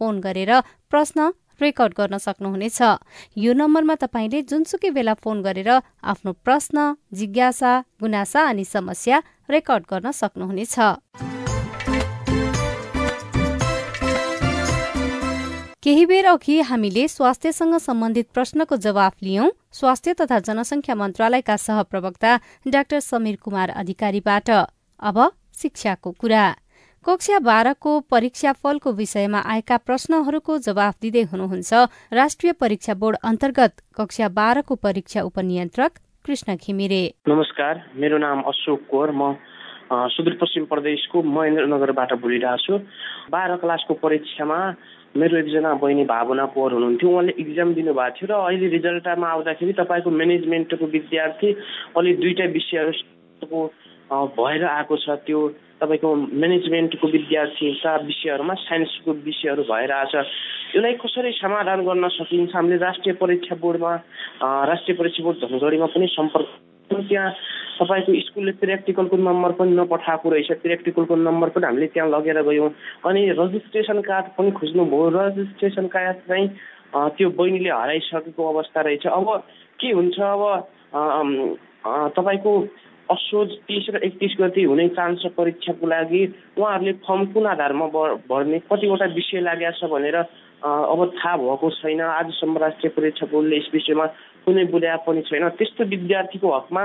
फोन 0.00 0.20
गरेर 0.20 0.52
प्रश्न 0.90 1.30
रेकर्ड 1.60 1.92
गर्न 1.92 2.16
सक्नुहुनेछ। 2.18 2.80
यो 3.36 3.52
नम्बरमा 3.52 3.94
तपाईँले 4.00 4.40
जुनसुकै 4.48 4.90
बेला 4.90 5.14
फोन 5.14 5.42
गरेर 5.44 5.70
आफ्नो 6.02 6.32
प्रश्न 6.40 6.96
जिज्ञासा 7.12 7.72
गुनासा 8.00 8.40
अनि 8.48 8.64
समस्या 8.64 9.16
रेकर्ड 9.50 9.84
गर्न 9.92 10.10
सक्नुहुनेछ। 10.10 10.76
केही 15.84 16.04
बेर 16.06 16.26
अघि 16.26 16.56
हामीले 16.60 17.06
स्वास्थ्यसँग 17.08 17.74
सम्बन्धित 17.80 18.26
प्रश्नको 18.32 18.76
जवाफ 18.76 19.14
लियौं। 19.22 19.48
स्वास्थ्य 19.72 20.12
तथा 20.20 20.38
जनसङ्ख्या 20.48 20.94
मन्त्रालयका 20.94 21.56
सहप्रवक्ता 21.56 22.32
डाक्टर 22.68 23.00
समीर 23.00 23.36
कुमार 23.36 23.68
अधिकारीबाट। 23.80 24.50
अब 25.00 25.16
शिक्षाको 25.56 26.10
कुरा। 26.20 26.44
कक्षा 27.04 27.38
बाह्रको 27.40 27.90
परीक्षाफलको 28.12 28.90
विषयमा 28.92 29.38
आएका 29.52 29.76
प्रश्नहरूको 29.80 30.56
जवाफ 30.58 30.94
दिँदै 31.02 31.22
हुनुहुन्छ 31.30 31.72
राष्ट्रिय 32.12 32.52
परीक्षा 32.60 32.94
बोर्ड 32.94 33.16
अन्तर्गत 33.24 33.72
कक्षा 33.96 34.28
बाह्रको 34.30 34.74
परीक्षा 34.78 35.22
उपनियन्त्रक 35.22 35.92
कृष्ण 36.24 36.56
घिमिरे। 36.56 37.00
नमस्कार 37.28 37.80
मेरो 37.96 38.18
नाम 38.18 38.42
अशोक 38.52 38.84
कोर। 38.90 39.12
म 39.12 39.32
सुदूरपश्चिम 40.12 40.64
प्रदेशको 40.68 41.22
महेन्द्रनगरबाट 41.24 42.12
बोलिरहेको 42.20 42.64
छु। 42.66 42.78
बाह्र 43.32 43.56
क्लासको 43.64 43.94
परीक्षामा 44.04 44.60
मेरो 45.16 45.38
एकजना 45.38 45.72
बहिनी 45.80 46.04
भावना 46.04 46.44
पोर 46.52 46.72
हुनुहुन्थ्यो। 46.72 47.08
उहाँले 47.08 47.32
इक्जाम 47.40 47.74
दिनुभएको 47.80 48.14
थियो 48.20 48.28
र 48.28 48.32
अहिले 48.44 48.68
रिजल्टमा 48.76 49.28
आउँदाखेरि 49.30 49.72
तपाईँको 49.80 50.10
म्यानेजमेन्टको 50.20 50.86
विद्यार्थी 50.92 51.48
अलि 51.96 52.14
दुईवटा 52.20 52.46
विषयहरूको 52.52 53.60
भएर 54.36 54.64
आएको 54.68 54.96
छ। 55.00 55.18
त्यो 55.24 55.40
तपाईँको 55.80 56.08
म्यानेजमेन्टको 56.14 57.06
विद्यार्थीका 57.08 57.92
विषयहरूमा 58.06 58.54
साइन्सको 58.62 59.12
विषयहरू 59.24 59.62
भएर 59.64 59.92
यसलाई 60.70 60.94
कसरी 61.02 61.32
समाधान 61.34 61.80
गर्न 61.84 62.08
सकिन्छ? 62.14 62.54
हामीले 62.54 62.76
राष्ट्रिय 62.78 63.14
परीक्षा 63.20 63.54
बोर्डमा 63.60 63.92
राष्ट्रिय 64.70 64.96
परीक्षा 64.96 65.22
बोर्ड 65.24 65.38
धनगढीमा 65.40 65.86
पनि 65.94 66.06
सम्पर्क 66.10 66.48
त्यहाँ 66.90 67.30
तपाईँको 67.80 68.12
स्कुलले 68.20 68.52
प्र्याक्टिकलको 68.60 69.16
नम्बर 69.16 69.52
पनि 69.58 69.72
नपठाएको 69.72 70.30
रहेछ। 70.30 70.52
प्र्याक्टिकलको 70.62 71.16
नम्बर 71.16 71.48
पनि 71.54 71.64
हामीले 71.66 71.86
त्यहाँ 71.94 72.08
लगेर 72.10 72.42
गयौँ। 72.44 72.70
अनि 73.08 73.20
रजिस्ट्रेसन 73.40 74.00
कार्ड 74.04 74.26
पनि 74.36 74.50
खोज्नुभयो। 74.58 75.08
रजिस्ट्रेसन 75.16 75.86
कार्ड 75.88 76.16
चाहिँ 76.28 76.46
त्यो 77.16 77.28
बहिनीले 77.38 77.70
हराइसकेको 77.70 78.42
अवस्था 78.52 78.80
रहेछ। 78.80 79.06
अब 79.06 79.26
के 79.80 79.90
हुन्छ? 79.96 80.18
अब 80.20 80.42
तपाईँको 82.16 82.52
असोज 83.10 83.50
तिस 83.66 83.86
र 83.90 84.00
एकतिस 84.06 84.34
गति 84.40 84.62
हुने 84.64 84.88
चान्स 84.94 85.26
परीक्षाको 85.36 85.86
लागि 85.86 86.22
उहाँहरूले 86.58 86.92
फर्म 87.02 87.24
कुन 87.32 87.46
आधारमा 87.46 87.86
भर्ने 88.30 88.58
कतिवटा 88.70 89.06
विषय 89.14 89.40
लागेको 89.40 89.78
छ 89.78 89.90
भनेर 89.90 90.16
अब 90.16 91.00
थाहा 91.18 91.36
भएको 91.36 91.70
छैन। 91.72 92.00
आजसम्म 92.00 92.58
राष्ट्रिय 92.58 92.90
परीक्षा 92.92 93.26
बोर्डले 93.32 93.56
यस 93.56 93.68
विषयमा 93.74 94.06
कुनै 94.44 94.64
बुझा 94.70 94.96
पनि 95.06 95.22
छैन। 95.26 95.48
त्यस्तो 95.58 95.84
विद्यार्थीको 95.90 96.48
हकमा 96.56 96.82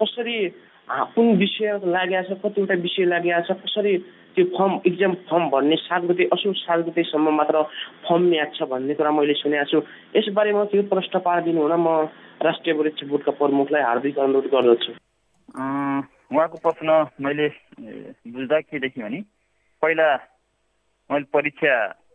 कसरी 0.00 0.36
कुन 1.14 1.26
विषय 1.36 1.68
लागेको 1.86 2.34
छ 2.34 2.38
कतिवटा 2.42 2.74
विषय 2.80 3.04
लागेको 3.12 3.42
छ 3.46 3.58
कसरी 3.62 3.96
त्यो 4.32 4.44
फर्म 4.56 4.72
इक्जाम 4.86 5.12
फर्म 5.28 5.44
भर्ने 5.50 5.76
सात 5.76 6.02
गते 6.08 6.24
असो 6.32 6.52
सात 6.56 6.78
गतेसम्म 6.88 7.30
मात्र 7.36 7.62
फर्म 8.08 8.22
म्याच 8.30 8.56
छ 8.56 8.62
भन्ने 8.70 8.94
कुरा 8.94 9.10
मैले 9.12 9.34
सुनेको 9.36 9.70
छु। 9.70 9.78
यसबारेमा 10.16 10.64
त्यो 10.72 10.82
प्रश्न 10.88 11.18
पारिदिनु 11.20 11.60
हुन 11.60 11.74
म 11.76 11.88
राष्ट्रिय 12.42 12.74
परीक्षा 12.74 13.06
बोर्डका 13.06 13.32
प्रमुखलाई 13.38 13.82
हार्दिक 13.82 14.18
अनुरोध 14.18 14.46
गर्दछु। 14.52 14.92
उहाँको 16.32 16.58
प्रश्न 16.58 16.90
मैले 17.22 17.48
बुझ्दा 18.34 18.60
के 18.60 18.78
देखेँ 18.78 19.02
भने 19.04 19.20
पहिला 19.82 20.08
मैले 21.10 21.24
परीक्षा 21.32 21.74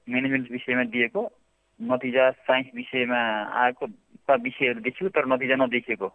म्यानेजमेन्ट 0.10 0.52
विषयमा 0.52 0.84
दिएको 0.92 1.22
नतिजा 1.80 2.30
साइन्स 2.44 2.68
विषयमा 2.76 3.20
आएको 3.64 3.86
विषयहरू 4.44 4.80
देखियो 4.82 5.10
तर 5.16 5.26
नतिजा 5.32 5.56
नदेखिएको। 5.56 6.08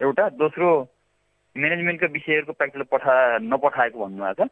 एउटा 0.00 0.28
दोस्रो 0.36 0.68
म्यानेजमेन्टका 1.56 2.06
विषयहरूको 2.12 2.52
प्र्याक्टिकल 2.52 2.84
पठा 2.92 3.14
नपठाएको 3.40 3.98
भन्नुभएको। 3.98 4.44
छ 4.44 4.48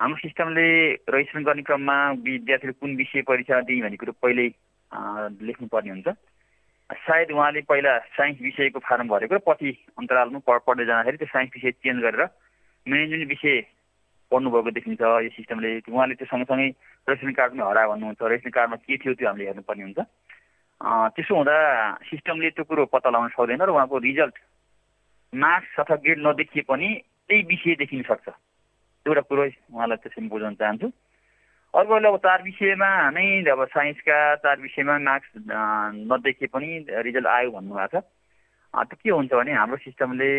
हाम्रो 0.00 0.18
सिस्टमले 0.18 0.68
रजिस्ट्रेसन 1.08 1.44
गर्ने 1.44 1.62
क्रममा 1.68 1.96
विद्यार्थीले 2.24 2.72
कुन 2.80 2.96
विषय 2.96 3.22
परीक्षा 3.28 3.60
दिने 3.68 3.82
भन्ने 3.82 3.96
कुरो 3.96 4.12
पहिल्यै 4.22 4.48
लेख्नुपर्ने 5.48 5.90
हुन्छ। 5.90 6.08
सायद 6.90 7.30
उहाँले 7.32 7.60
पहिला 7.66 7.98
साइन्स 8.14 8.40
विषयको 8.40 8.78
फारम 8.78 9.08
भरेको 9.08 9.34
र 9.34 9.38
पछि 9.42 9.70
अन्तरालमा 9.98 10.38
पढ्दै 10.46 10.84
जाँदाखेरि 10.86 11.18
त्यो 11.18 11.28
साइन्स 11.34 11.50
विषय 11.54 11.70
चेन्ज 11.82 12.02
गरेर 12.02 12.22
म्यानेजमेन्ट 12.86 13.28
विषय 13.28 13.56
पढ्नुभएको 14.30 14.70
देखिन्छ 14.70 15.00
यो 15.02 15.30
सिस्टमले। 15.34 15.70
उहाँले 15.90 16.14
त्यो 16.14 16.26
सँगसँगै 16.26 16.68
रेसन 17.08 17.32
पनि 17.32 17.62
हरायो 17.62 17.90
भन्नुहुन्छ। 17.90 18.22
रेसन 18.22 18.50
कार्डमा 18.50 18.76
के 18.86 18.96
थियो 19.02 19.14
त्यो 19.14 19.26
हामीले 19.26 19.46
हेर्नुपर्ने 19.46 19.82
हुन्छ। 19.82 19.98
त्यसो 21.14 21.34
हुँदा 21.34 21.56
सिस्टमले 22.10 22.50
त्यो 22.54 22.64
कुरो 22.70 22.84
पत्ता 22.90 23.10
लगाउन 23.10 23.30
सक्दैन 23.34 23.62
र 23.66 23.70
उहाँको 23.70 23.98
रिजल्ट 23.98 24.36
मार्क्स 25.32 25.78
अथवा 25.80 25.96
ग्रेड 26.06 26.18
नदेखिए 26.26 26.62
पनि 26.70 26.88
त्यही 27.26 27.42
विषय 27.50 27.74
देखिन 27.82 28.02
सक्छ। 28.06 28.26
एउटा 29.06 29.22
कुरो 29.30 29.42
उहाँलाई 29.74 29.98
त्यसरी 30.02 30.28
बुझाउन 30.28 30.54
चाहन्छु। 30.54 30.86
अर्को 31.76 31.94
अब 32.08 32.16
चार 32.24 32.42
विषयमा 32.42 32.88
नै 33.12 33.24
अब 33.52 33.64
साइन्सका 33.68 34.18
चार 34.40 34.60
विषयमा 34.60 34.98
मार्क्स 34.98 35.28
नदेखिए 36.08 36.48
पनि 36.48 36.68
रिजल्ट 36.88 37.26
आयो 37.26 37.50
भन्नुभएको 37.52 38.00
छ। 38.00 38.04
त्यो 38.74 38.96
के 38.96 39.10
हुन्छ 39.10 39.32
भने 39.32 39.52
हाम्रो 39.52 39.76
सिस्टमले 39.84 40.30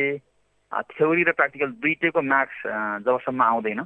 थ्योरी 0.97 1.23
र 1.23 1.32
प्र्याक्टिकल 1.38 1.69
दुइटैको 1.78 2.21
मार्क्स 2.21 2.58
जबसम्म 3.06 3.41
आउँदैन 3.43 3.82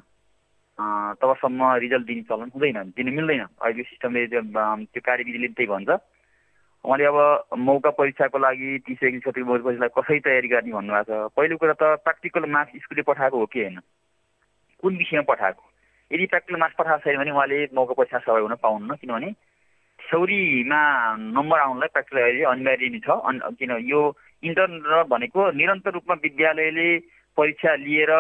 तबसम्म 1.20 1.60
रिजल्ट 1.84 2.06
दिने 2.08 2.24
चलन 2.32 2.52
हुँदैन 2.56 2.96
दिनु 2.96 3.12
मिल्दैन। 3.20 3.44
अहिले 3.60 3.84
सिस्टमले 3.84 4.26
त्यो 4.32 5.02
कार्यविधिले 5.04 5.48
त्यही 5.52 5.68
भन्छ। 5.68 5.90
उहाँले 6.86 7.06
अब 7.06 7.18
मौका 7.60 7.90
परीक्षाको 8.00 8.38
लागि 8.40 8.78
तिस 8.88 9.04
एक 9.04 9.20
छत्तिस 9.24 9.46
परीक्षालाई 9.46 9.92
कसरी 9.92 10.20
तयारी 10.24 10.48
गर्ने 10.48 10.72
भन्नुभएको 10.72 11.28
छ। 11.28 11.36
पहिलो 11.36 11.58
कुरा 11.60 11.76
त 11.76 11.84
प्र्याक्टिकल 12.00 12.48
मार्क्स 12.48 12.80
स्कुलले 12.84 13.04
पठाएको 13.12 13.38
हो 13.38 13.46
कि 13.46 13.60
होइन? 13.60 13.80
कुन 14.84 14.98
विषयमा 14.98 15.28
पठाएको? 15.34 15.64
यदि 16.12 16.26
प्र्याक्टिकल 16.26 16.60
मार्क्स 16.60 16.78
पठाएको 16.78 17.04
छैन 17.04 17.18
भने 17.18 17.32
उहाँले 17.32 17.58
मौका 17.76 17.94
परीक्षा 17.94 18.20
सहयोग 18.20 18.48
हुन 18.48 18.56
पाउनुहुन्न 18.64 18.96
किनभने 19.02 19.32
थ्योरीमा 20.00 20.82
नम्बर 21.18 21.60
आउनलाई 21.60 21.90
प्र्याक्टिकल 21.94 22.22
अहिले 22.22 22.44
अनिवार्य 22.52 22.90
नै 22.90 23.00
छ। 23.00 23.10
किन 23.60 23.72
यो 23.88 24.02
इन्टर्न 24.44 25.04
भनेको 25.10 25.52
निरन्तर 25.56 25.92
रूपमा 25.94 26.16
विद्यालयले 26.24 26.90
परीक्षा 27.38 27.76
लिएर 27.86 28.12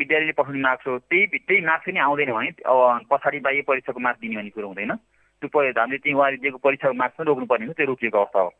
विद्यालयले 0.00 0.32
पठाउने 0.32 0.60
मार्क्स 0.60 0.86
हो 0.86 0.98
त्यही 0.98 1.26
त्यही 1.38 1.60
मार्क्स 1.64 1.86
पनि 1.86 2.00
आउँदैन 2.00 2.32
भने 2.32 2.50
पछाडि 3.10 3.38
बाह्य 3.46 3.62
परीक्षाको 3.68 4.00
मार्क्स 4.00 4.20
दिने 4.20 4.36
भन्ने 4.36 4.50
कुरो 4.50 4.66
हुँदैन। 4.66 4.92
त्यो 5.42 5.48
हामीले 5.60 5.98
त्यही 5.98 6.14
उहाँले 6.14 6.36
दिएको 6.42 6.58
परीक्षाको 6.58 6.94
मार्क्स 7.00 7.16
पनि 7.16 7.26
रोक्नुपर्ने 7.26 7.64
हुन्छ 7.66 7.76
त्यो 7.76 7.86
रोकिएको 7.86 8.18
अवस्था 8.18 8.40
हो। 8.40 8.50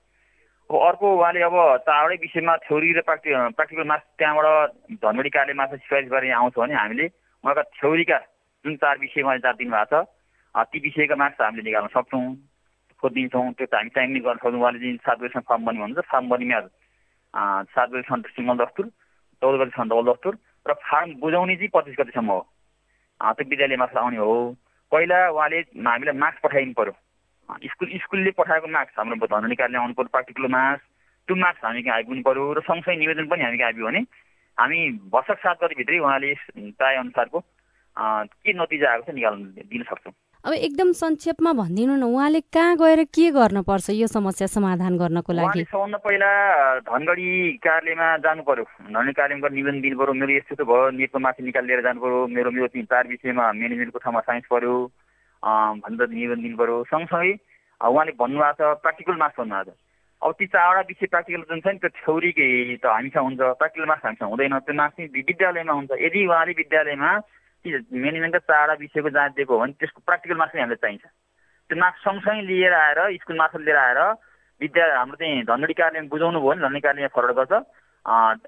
अब 0.71 0.77
अर्को 0.87 1.07
उहाँले 1.17 1.41
अब 1.43 1.57
चारवटै 1.87 2.17
विषयमा 2.23 2.57
थ्योरी 2.65 2.93
र 2.93 3.01
प्र्याक्टि 3.09 3.31
प्र्याक्टिकल 3.31 3.85
मार्क्स 3.87 4.07
त्यहाँबाट 4.19 4.71
धनगढी 5.03 5.31
कार्यमा 5.37 5.67
सिफारिस 5.67 6.11
गरेर 6.11 6.33
आउँछ 6.33 6.55
भने 6.59 6.75
हामीले 6.75 7.07
उहाँका 7.45 7.63
थ्योरीका 7.77 8.19
जुन 8.67 8.77
चार 8.83 8.99
विषय 8.99 9.23
उहाँले 9.23 9.41
चार 9.47 9.57
दिनुभएको 9.63 10.03
छ 10.55 10.67
ती 10.73 10.79
विषयका 10.83 11.17
मार्क्स 11.23 11.41
हामीले 11.41 11.63
निकाल्न 11.63 11.89
सक्छौँ 11.95 12.27
खोजिदिन्छौँ 13.03 13.53
त्यो 13.55 13.67
त 13.67 13.75
हामी 13.75 13.91
टाइमली 13.95 14.21
गर्न 14.27 14.39
सक्छौँ। 14.43 14.61
उहाँले 14.61 14.79
जुन 14.83 14.97
सात 15.07 15.19
बजीसम्म 15.21 15.47
फर्म 15.49 15.65
बन्ने 15.65 15.81
भन्नुहुन्छ 15.81 16.09
फार्म 16.11 16.29
बन्नेमा 16.29 16.61
सात 17.73 17.89
बजीसम्म 17.95 18.23
सिङ्गल 18.37 18.57
दस्तुर 18.65 18.87
चौध 19.43 19.61
गतिसम्म 19.61 19.89
डबल 19.91 20.07
दस्तुर 20.13 20.35
र 20.67 20.73
फार्म 20.85 21.09
बुझाउने 21.21 21.57
चाहिँ 21.57 21.71
पच्चिस 21.75 21.97
गतिसम्म 22.01 22.31
हो। 22.33 22.41
त्यो 23.21 23.49
विद्यालयमा 23.51 23.87
आउने 24.01 24.17
हो। 24.17 24.37
पहिला 24.93 25.19
उहाँले 25.31 25.59
हामीलाई 25.89 26.17
मार्क्स 26.19 26.41
पठाइदिनु 26.43 26.75
पऱ्यो 26.79 26.95
स्कुल 27.71 27.89
स्कुलले 28.03 28.31
पठाएको 28.39 28.69
मार्क्स 28.71 28.95
हाम्रो 28.99 29.27
धन 29.27 29.49
निकाल्ने 29.51 29.79
आउनु 29.79 29.95
पऱ्यो 29.99 30.15
पार्टिकुलर 30.17 30.51
मार्क्स 30.51 30.85
त्यो 31.29 31.37
मार्क्स 31.37 31.65
हामी 31.65 31.83
कहाँ 31.83 31.97
आइपुग्नु 31.97 32.23
पऱ्यो 32.29 32.45
र 32.57 32.61
सँगसँगै 32.67 32.97
निवेदन 32.97 33.27
पनि 33.31 33.43
हामी 33.45 33.59
कहाँ 33.59 33.69
आइपुग्यो 33.69 33.87
भने 33.87 34.01
हामी 34.59 34.79
भर्षक 35.13 35.39
सात 35.45 35.57
गतिभित्रै 35.63 35.99
उहाँले 35.99 36.35
चाहे 36.81 36.97
अनुसारको 36.97 37.39
के 37.99 38.53
नतिजा 38.53 38.91
आएको 38.91 39.05
छ 39.05 39.15
निकाल्नु 39.15 39.45
दिन 39.67 39.83
सक्छौँ। 39.89 40.13
अब 40.45 40.53
एकदम 40.53 40.93
संक्षेपमा 40.93 41.53
भनिदिनु 41.59 41.95
न 41.97 42.03
उहाँले 42.07 42.41
कहाँ 42.55 42.77
गएर 42.79 43.03
के 43.11 43.31
गर्नुपर्छ 43.35 43.91
यो 43.91 44.07
समस्या 44.07 44.47
समाधान 44.47 44.99
गर्नको 44.99 45.33
लागि? 45.33 45.65
सबभन्दा 45.65 45.99
पहिला 45.99 46.31
धनगढी 46.87 47.29
कार्यालयमा 47.67 48.09
जानु 48.23 48.43
पर्यो। 48.47 48.65
धनगढी 48.65 49.13
कार्यालयमा 49.13 49.49
निवेदन 49.49 49.81
दिनु 49.81 49.97
पऱ्यो 49.99 50.15
मेरो 50.15 50.33
यस्तो 50.37 50.65
भयो 50.65 50.91
नेटको 50.95 51.19
माथि 51.19 51.43
निकालेर 51.43 51.83
जानु 51.83 52.01
पऱ्यो 52.01 52.27
मेरो 52.31 52.51
मेरो 52.55 52.69
तिन 52.77 52.85
चार 52.87 53.09
विषयमा 53.09 53.45
म्यानेजमेन्टको 53.59 53.99
ठाउँमा 53.99 54.21
साइन्स 54.29 54.47
पऱ्यो 54.53 54.75
भनेर 55.83 56.09
निवेदन 56.15 56.43
दिनु 56.47 56.57
पऱ्यो 56.63 56.77
सँगसँगै 56.95 57.33
उहाँले 57.81 58.13
भन्नुभएको 58.15 58.55
छ 58.55 58.79
प्र्याक्टिकल 58.87 59.17
मार्क्स 59.19 59.41
भन्नुभएको 59.41 59.73
छ। 59.73 59.79
अब 60.23 60.33
ती 60.39 60.47
चारवटा 60.47 60.83
विषय 60.89 61.07
प्र्याक्टिकल 61.11 61.43
जुन 61.51 61.61
छ 61.61 61.67
नि 61.75 61.79
त्यो 61.83 61.91
थ्योरीकै 61.97 62.51
त 62.79 62.87
हामीसँग 62.87 63.25
हुन्छ। 63.27 63.41
प्र्याक्टिकल 63.59 63.87
मार्क्स 63.91 64.05
हामीसँग 64.07 64.31
हुँदैन। 64.31 64.59
त्यो 64.63 64.75
मार्क्स 64.79 65.11
विद्यालयमा 65.11 65.73
हुन्छ। 65.75 65.91
यदि 66.07 66.21
उहाँले 66.27 66.53
विद्यालयमा 66.63 67.11
म्यानेजमेन्टका 67.67 68.39
चारवटा 68.39 68.75
विषयको 68.81 69.11
जाँच 69.11 69.33
दिएको 69.37 69.55
हो 69.55 69.61
भने 69.61 69.73
त्यसको 69.81 70.01
प्र्याक्टिकल 70.07 70.37
मार्क्स 70.37 70.57
हामीलाई 70.57 70.83
चाहिन्छ। 70.83 71.05
त्यो 71.71 71.79
मार्क्स 71.81 72.01
सँगसँगै 72.05 72.43
लिएर 72.47 72.73
आएर 72.75 72.99
स्कुल 73.23 73.37
मार्क्स 73.37 73.61
लिएर 73.67 73.77
आएर 73.77 74.01
विद्यालय 74.61 74.97
हाम्रो 74.97 75.17
चाहिँ 75.17 75.45
धनगढी 75.45 75.75
कार्यालयमा 75.75 76.09
बुझाउनु 76.09 76.41
भयो 76.41 76.51
भने 76.51 76.63
धनगढी 76.63 76.81
कार्यालयमा 76.81 77.15
फरवर्ड 77.17 77.37
गर्छ। 77.37 77.53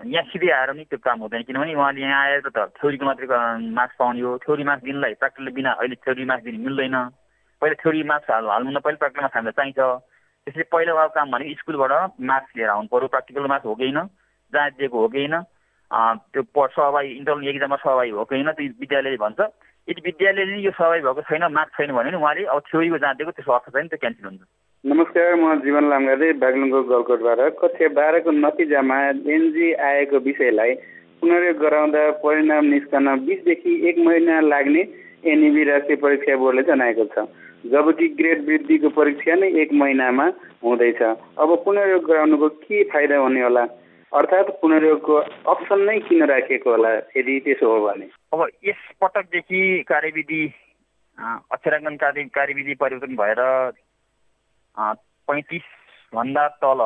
यहाँ 0.07 0.24
सिधै 0.31 0.50
आएर 0.54 0.70
पनि 0.72 0.85
त्यो 0.90 0.98
काम 1.02 1.18
हुँदैन 1.20 1.42
किनभने 1.42 1.74
उहाँले 1.74 2.00
यहाँ 2.00 2.22
आएर 2.24 2.40
त 2.46 2.59
थ्योरीको 2.78 3.04
मात्रै 3.04 3.26
मार्क्स 3.74 3.96
पाउने 3.98 4.20
हो। 4.22 4.38
थ्योरी 4.46 4.64
मार्क्स 4.64 4.85
दिनलाई 4.85 5.14
प्र्याक्टिकल 5.18 5.50
बिना 5.59 5.70
अहिले 5.72 5.96
थ्योरी 5.98 6.24
मार्क्स 6.31 6.44
दिनु 6.46 6.62
मिल्दैन। 6.64 6.96
पहिला 7.62 7.76
थ्योरी 7.83 8.02
मार्क्स 8.07 8.31
हाल 8.31 8.46
हाल्नु 8.48 8.81
पहिला 8.81 8.98
प्र्याक्टिकल 9.02 9.22
मार्क्स 9.22 9.37
हामीलाई 9.37 9.59
चाहिन्छ। 9.59 9.78
त्यसले 10.46 10.64
पहिला 10.72 11.07
काम 11.18 11.31
भनेको 11.35 11.59
स्कुलबाट 11.61 11.92
मार्क्स 12.22 12.57
लिएर 12.57 12.70
आउनु 12.70 12.88
पऱ्यो 12.88 13.09
प्र्याक्टिकल 13.12 13.46
मार्क्स 13.52 13.66
हो 13.66 13.74
कि 13.74 13.85
होइन? 13.85 13.98
जाँच 14.52 14.72
दिएको 14.78 14.98
हो 15.00 15.09
कि 15.09 15.18
होइन? 15.18 15.35
त्यो 15.90 16.42
सहभागी 16.68 17.11
इन्टरनल 17.16 17.48
एक्जाममा 17.48 17.77
सहभागी 17.77 18.12
भएको 18.12 18.35
होइन 18.35 18.51
त्यो 18.53 18.68
विद्यालयले 18.81 19.16
भन्छ। 19.24 19.40
यदि 19.88 20.01
विद्यालयले 20.05 20.57
यो 20.61 20.70
सहभागी 20.77 21.03
भएको 21.03 21.22
छैन 21.29 21.44
मार्क्स 21.53 21.77
छैन 21.77 21.92
भने 21.96 22.16
उहाँले 22.16 22.44
अब 22.44 22.61
थ्योरीको 22.68 22.98
जाँच 22.98 23.16
दिएको 23.16 23.33
त्यसको 23.33 23.53
अर्थ 23.53 23.72
छैन 23.72 23.87
त्यो 23.88 23.98
क्यान्सल 23.98 24.29
हुन्छ। 24.29 24.42
नमस्कार 24.85 25.35
म 25.35 25.55
जीवन 25.64 25.85
लामगाले 25.90 26.33
बागलुङको 26.44 26.83
गलकोटबाट। 26.92 27.40
कक्षा 27.59 27.88
बाह्रको 27.96 28.31
नतिजामा 28.31 28.98
एनजी 29.27 29.72
आएको 29.88 30.18
विषयलाई 30.29 30.74
पुनर्योग 31.22 31.57
गराउँदा 31.59 32.03
परिणाम 32.22 32.64
निस्कन 32.74 33.07
बिसदेखि 33.27 33.72
एक 33.88 33.98
महिना 34.07 34.40
लाग्ने 34.44 34.83
एनइबी 35.27 35.62
राष्ट्रिय 35.64 35.96
परीक्षा 35.98 36.37
बोर्डले 36.37 36.62
जनाएको 36.68 37.05
छ। 37.11 37.27
जबकि 37.66 38.07
ग्रेड 38.14 38.46
वृद्धिको 38.46 38.88
परीक्षा 38.94 39.35
नै 39.35 39.48
एक 39.62 39.72
महिनामा 39.74 40.27
हुँदैछ। 40.62 41.03
अब 41.03 41.48
पुनर्योग 41.64 42.05
गराउनुको 42.07 42.48
के 42.62 42.83
फाइदा 42.92 43.16
हुने 43.18 43.42
होला? 43.42 43.64
अर्थात् 44.12 44.51
पुनर्योगको 44.61 45.14
अप्सन 45.53 45.81
नै 45.85 45.99
किन 46.09 46.25
राखिएको 46.29 46.71
होला 46.71 46.92
यदि 47.16 47.35
त्यसो 47.44 47.66
हो 47.68 47.79
भने? 47.87 48.07
अब 48.33 48.40
यस 48.64 48.83
पटकदेखि 49.01 49.61
कार्यविधि 49.88 50.42
अक्षराङ्कन 51.53 51.97
कार्य 52.03 52.25
कार्यविधि 52.35 52.75
परिवर्तन 52.81 53.16
भएर 53.16 53.40
पैँतिसभन्दा 55.29 56.47
तल 56.62 56.81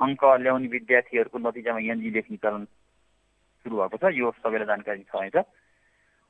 अङ्क 0.00 0.24
ल्याउने 0.24 0.68
विद्यार्थीहरूको 0.68 1.38
नतिजामा 1.38 1.80
एनजी 1.92 2.10
लेख्ने 2.16 2.36
चलन 2.40 2.64
सुरु 2.64 3.76
भएको 3.76 3.96
छ। 3.96 4.14
यो 4.16 4.30
सबैलाई 4.40 4.66
जानकारी 4.66 5.02
छ 5.02 5.14
है 5.22 5.30
त। 5.30 5.44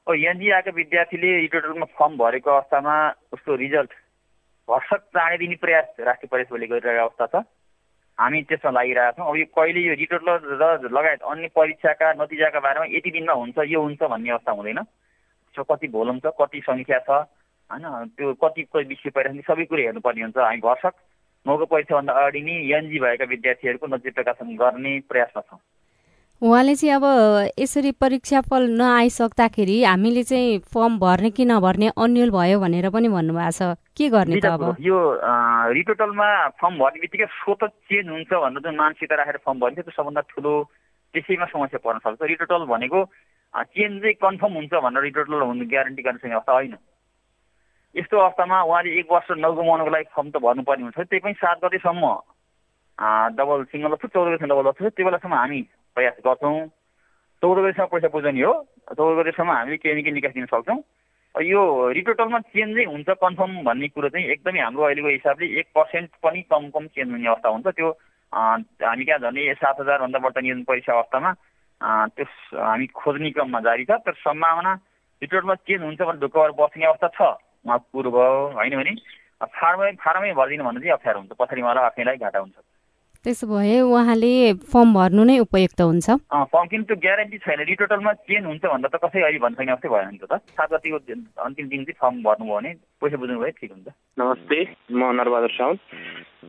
अब 0.07 0.15
एनजी 0.15 0.51
आएको 0.59 0.71
विद्यार्थीले 0.75 1.31
रिटोटलमा 1.47 1.87
फर्म 1.95 2.17
भरेको 2.19 2.51
अवस्थामा 2.51 2.95
उसको 3.35 3.55
रिजल्ट 3.63 3.93
भर्सक 4.69 5.01
चाँडै 5.15 5.39
दिने 5.39 5.57
प्रयास 5.63 5.87
राष्ट्रिय 6.01 6.29
परिषदले 6.35 6.67
गरिरहेको 6.67 7.05
अवस्था 7.07 7.27
छ। 7.31 7.47
हामी 8.19 8.43
त्यसमा 8.49 8.71
लागिरहेका 8.71 9.13
छौँ। 9.13 9.29
अब 9.29 9.37
यो 9.37 9.47
कहिले 9.53 9.81
यो 9.81 9.95
रिटोटल 9.95 10.29
र 10.57 10.89
लगायत 10.89 11.23
अन्य 11.23 11.49
परीक्षाका 11.53 12.13
नतिजाका 12.17 12.61
बारेमा 12.61 12.87
यति 12.97 13.11
दिनमा 13.13 13.33
हुन्छ 13.33 13.59
यो 13.69 13.81
हुन्छ 13.83 14.03
भन्ने 14.03 14.31
अवस्था 14.31 14.53
हुँदैन। 14.53 14.81
त्यसमा 14.83 15.65
कति 15.69 15.89
भोलुम 15.93 16.19
छ 16.25 16.33
कति 16.41 16.61
सङ्ख्या 16.65 16.99
छ 17.05 17.11
होइन 17.71 17.85
त्यो 18.17 18.33
कति 18.41 18.63
विषय 18.73 19.11
परिरहेको 19.11 19.53
सबै 19.53 19.65
कुरो 19.69 19.83
हेर्नुपर्ने 19.83 20.23
हुन्छ। 20.23 20.39
हामी 20.39 20.61
भर्सक 20.65 20.95
मौको 21.47 21.65
परीक्षाभन्दा 21.69 22.13
अगाडि 22.13 22.41
नै 22.41 22.57
एनजी 22.73 22.99
भएका 23.05 23.25
विद्यार्थीहरूको 23.31 23.87
नजिक 23.87 24.15
प्रकाशन 24.15 24.57
गर्ने 24.57 24.93
प्रयासमा 25.13 25.43
छौँ। 25.49 25.61
उहाँले 26.43 26.75
चाहिँ 26.77 26.95
अब 26.95 27.05
यसरी 27.59 27.91
परीक्षा 27.97 28.41
फल 28.45 28.63
नआइसक्दाखेरि 28.77 29.77
हामीले 29.85 30.23
चाहिँ 30.23 30.59
फर्म 30.69 30.99
भर्ने 31.01 31.31
कि 31.33 31.45
नभर्ने 31.49 31.89
अन्यल 31.97 32.31
भयो 32.31 32.61
भनेर 32.61 32.89
पनि 32.93 33.09
भन्नुभएको 33.09 33.51
छ। 33.57 33.73
के 33.97 34.09
गर्ने 34.13 34.41
त 34.41 34.45
अब? 34.45 34.77
यो 34.77 34.99
रिटोटलमा 35.73 36.29
फर्म 36.61 36.75
भर्ने 36.77 37.01
बित्तिकै 37.01 37.27
स्वत 37.41 37.65
चेन्ज 37.89 38.09
हुन्छ 38.13 38.33
भनेर 38.37 38.61
जुन 38.69 38.77
मानसिकता 38.77 39.17
राखेर 39.17 39.37
फर्म 39.49 39.59
भर्ने 39.65 39.81
त्यो 39.81 39.97
सबभन्दा 39.97 40.21
ठुलो 40.29 40.53
त्यसैमा 41.17 41.47
समस्या 41.57 41.81
पर्न 41.81 41.99
सक्छ 42.05 42.21
रिटोटल 42.29 42.69
भनेको 42.69 43.01
चेन्ज 43.73 43.97
चाहिँ 44.05 44.15
कन्फर्म 44.21 44.53
हुन्छ 44.61 44.73
भनेर 44.85 45.03
रिटोटल 45.09 45.41
हुनु 45.41 45.65
ग्यारेन्टी 45.73 46.03
गर्न 46.05 46.21
सक्ने 46.21 46.37
अवस्था 46.37 46.53
होइन। 46.53 46.77
यस्तो 47.97 48.17
अवस्थामा 48.21 48.61
उहाँले 48.61 48.93
एक 49.01 49.09
वर्ष 49.09 49.29
नगुमाउनुको 49.41 49.91
लागि 49.97 50.13
फर्म 50.13 50.29
त 50.31 50.45
भर्नुपर्ने 50.45 50.85
हुन्छ। 50.85 51.01
त्यही 51.01 51.25
पनि 51.25 51.33
सात 51.41 51.65
गतेसम्म 51.65 52.05
डबल 53.41 53.65
सिङ्गल 53.73 53.97
जस्तो 53.97 54.09
चौध 54.13 54.29
गतेसम्म 54.29 54.53
डबल 54.53 54.65
जस्तो 54.69 54.93
त्यो 55.01 55.05
बेलासम्म 55.09 55.35
हामी 55.41 55.65
प्रयास 55.97 56.17
गर्छौँ। 56.27 56.59
चौध 57.43 57.59
गतेसम्म 57.59 57.89
पैसा 57.93 58.09
बुझाउने 58.13 58.43
हो 58.43 58.53
चौध 58.93 59.17
गतेसम्म 59.19 59.51
हामीले 59.51 59.77
केही 59.81 59.95
न 59.97 60.03
केही 60.05 60.15
निकास 60.15 60.33
दिन 60.37 60.47
सक्छौँ। 60.53 60.81
यो 61.35 61.61
रिटोटलमा 61.93 62.39
चेन्जै 62.53 62.85
हुन्छ 62.85 63.09
कन्फर्म 63.21 63.53
भन्ने 63.65 63.89
कुरो 63.93 64.09
चाहिँ 64.09 64.27
एकदमै 64.33 64.61
हाम्रो 64.61 64.85
अहिलेको 64.89 65.09
हिसाबले 65.09 65.47
एक 65.61 65.67
पर्सेन्ट 65.77 66.11
पनि 66.25 66.41
कम 66.53 66.69
कम 66.73 66.87
चेन्ज 66.97 67.11
हुने 67.13 67.29
अवस्था 67.29 67.49
हुन्छ। 67.49 67.67
त्यो 67.77 67.89
हामी 68.33 69.05
कहाँ 69.05 69.19
झन् 69.21 69.55
सात 69.61 69.77
हजारभन्दा 69.81 70.19
बढ्ता 70.25 70.41
नियोजन 70.41 70.65
परीक्षा 70.65 70.93
अवस्थामा 70.93 71.31
त्यो 72.17 72.25
हामी 72.57 72.87
खोज्ने 72.97 73.31
क्रममा 73.37 73.61
जारी 73.69 73.85
छ। 73.85 74.01
तर 74.01 74.15
सम्भावना 74.25 74.73
रिटोटलमा 75.23 75.55
चेन्ज 75.65 75.83
हुन्छ 75.85 76.01
भने 76.01 76.21
ढुक्कबाट 76.25 76.51
बस्ने 76.57 76.87
अवस्था 76.87 77.09
छ। 77.17 77.21
उहाँ 77.69 77.79
कुरो 77.93 78.11
भयो 78.17 78.41
होइन 78.57 78.77
भने। 78.81 78.93
फार्मै 79.45 79.93
फार्मै 80.01 80.33
भरिदिनु 80.33 80.65
भन्नु 80.65 80.81
चाहिँ 80.81 80.97
अप्ठ्यारो 80.97 81.21
हुन्छ। 81.21 81.33
पछाडि 81.37 81.61
उहाँलाई 81.61 81.85
आफैलाई 81.85 82.17
घाटा 82.17 82.39
हुन्छ। 82.41 82.57
त्यसो 83.27 83.47
भए 83.51 83.79
उहाँले 83.83 84.31
फर्म 84.71 84.89
भर्नु 84.95 85.23
नै 85.27 85.37
उपयुक्त 85.43 85.81
हुन्छ। 85.83 86.07
फर्म 86.31 86.67
किन 86.71 86.83
त्यो 86.87 86.97
ग्यारेन्टी 87.03 87.39
छैन। 87.43 87.61
रिटोटलमा 87.67 88.13
चेन्ज 88.23 88.47
हुन्छ 88.47 88.65
भन्दा 88.71 88.87
त 88.87 89.03
कसै 89.03 89.19
अहिले 89.19 89.43
भन्न 89.43 89.59
सक्ने 89.59 89.73
अवस्थै 89.75 89.91
भएन 89.91 90.09
नि 90.15 90.19
त 90.23 90.39
सात 90.55 90.71
गतिको 90.71 90.99
अन्तिम 91.43 91.67
दिन 91.67 91.83
चाहिँ 91.91 91.99
फर्म 91.99 92.23
भर्नुभयो 92.23 92.55
भने 92.55 92.71
पैसा 93.03 93.17
बुझ्नु 93.19 93.39
भयो 93.43 93.59
ठिक 93.59 93.71
हुन्छ। 93.75 93.89
नमस्ते 94.23 94.59
म 94.95 95.11
नरबहादुर 95.19 95.53
साउद 95.59 95.77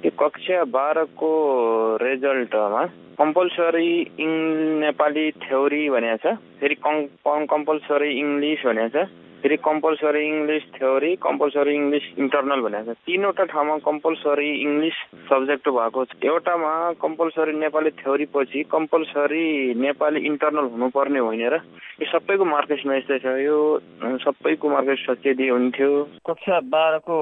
त्यो 0.06 0.12
कक्षा 0.22 0.58
बाह्रको 0.78 1.32
रिजल्टमा 1.98 2.84
कम्पलसरी 3.18 3.90
इङ 4.22 4.32
नेपाली 4.86 5.26
थ्योरी 5.50 5.84
भनेको 5.90 6.22
छ। 6.22 6.38
फेरि 6.62 6.76
कम्पलसरी 6.86 8.10
इङ्ग्लिस 8.22 8.62
भनेको 8.70 8.94
छ। 8.94 9.10
फेरि 9.42 9.58
compulsory 9.62 10.22
English 10.28 10.64
theory 10.76 11.12
compulsory 11.22 11.74
English 11.76 12.06
internal 12.20 12.62
भनेको 12.62 12.94
छ। 12.94 12.98
तिनवटा 13.06 13.44
ठाउँमा 13.54 13.76
कम्पलसरी 13.86 14.50
इङ्ग्लिस 14.62 14.98
सब्जेक्ट 15.30 15.70
भएको 15.78 16.06
छ। 16.06 16.12
एउटामा 16.26 16.74
कम्पलसरी 17.02 17.54
नेपाली 17.54 17.92
थ्योरी 18.02 18.26
पछि 18.34 18.64
कम्पलसरी 18.74 19.46
नेपाली 19.78 20.20
इन्टरनल 20.26 20.66
हुनुपर्ने 20.74 21.20
होइन 21.20 21.44
र 21.54 21.62
यो 22.02 22.06
सबैको 22.12 22.46
मार्केटमा 22.46 22.96
यस्तै 22.98 23.20
छ। 23.22 23.38
यो 23.46 23.58
सबैको 24.26 24.70
मार्केट 24.70 25.00
सचेदी 25.06 25.48
हुन्थ्यो। 25.48 25.92
कक्षा 26.26 26.60
बाह्रको 26.74 27.18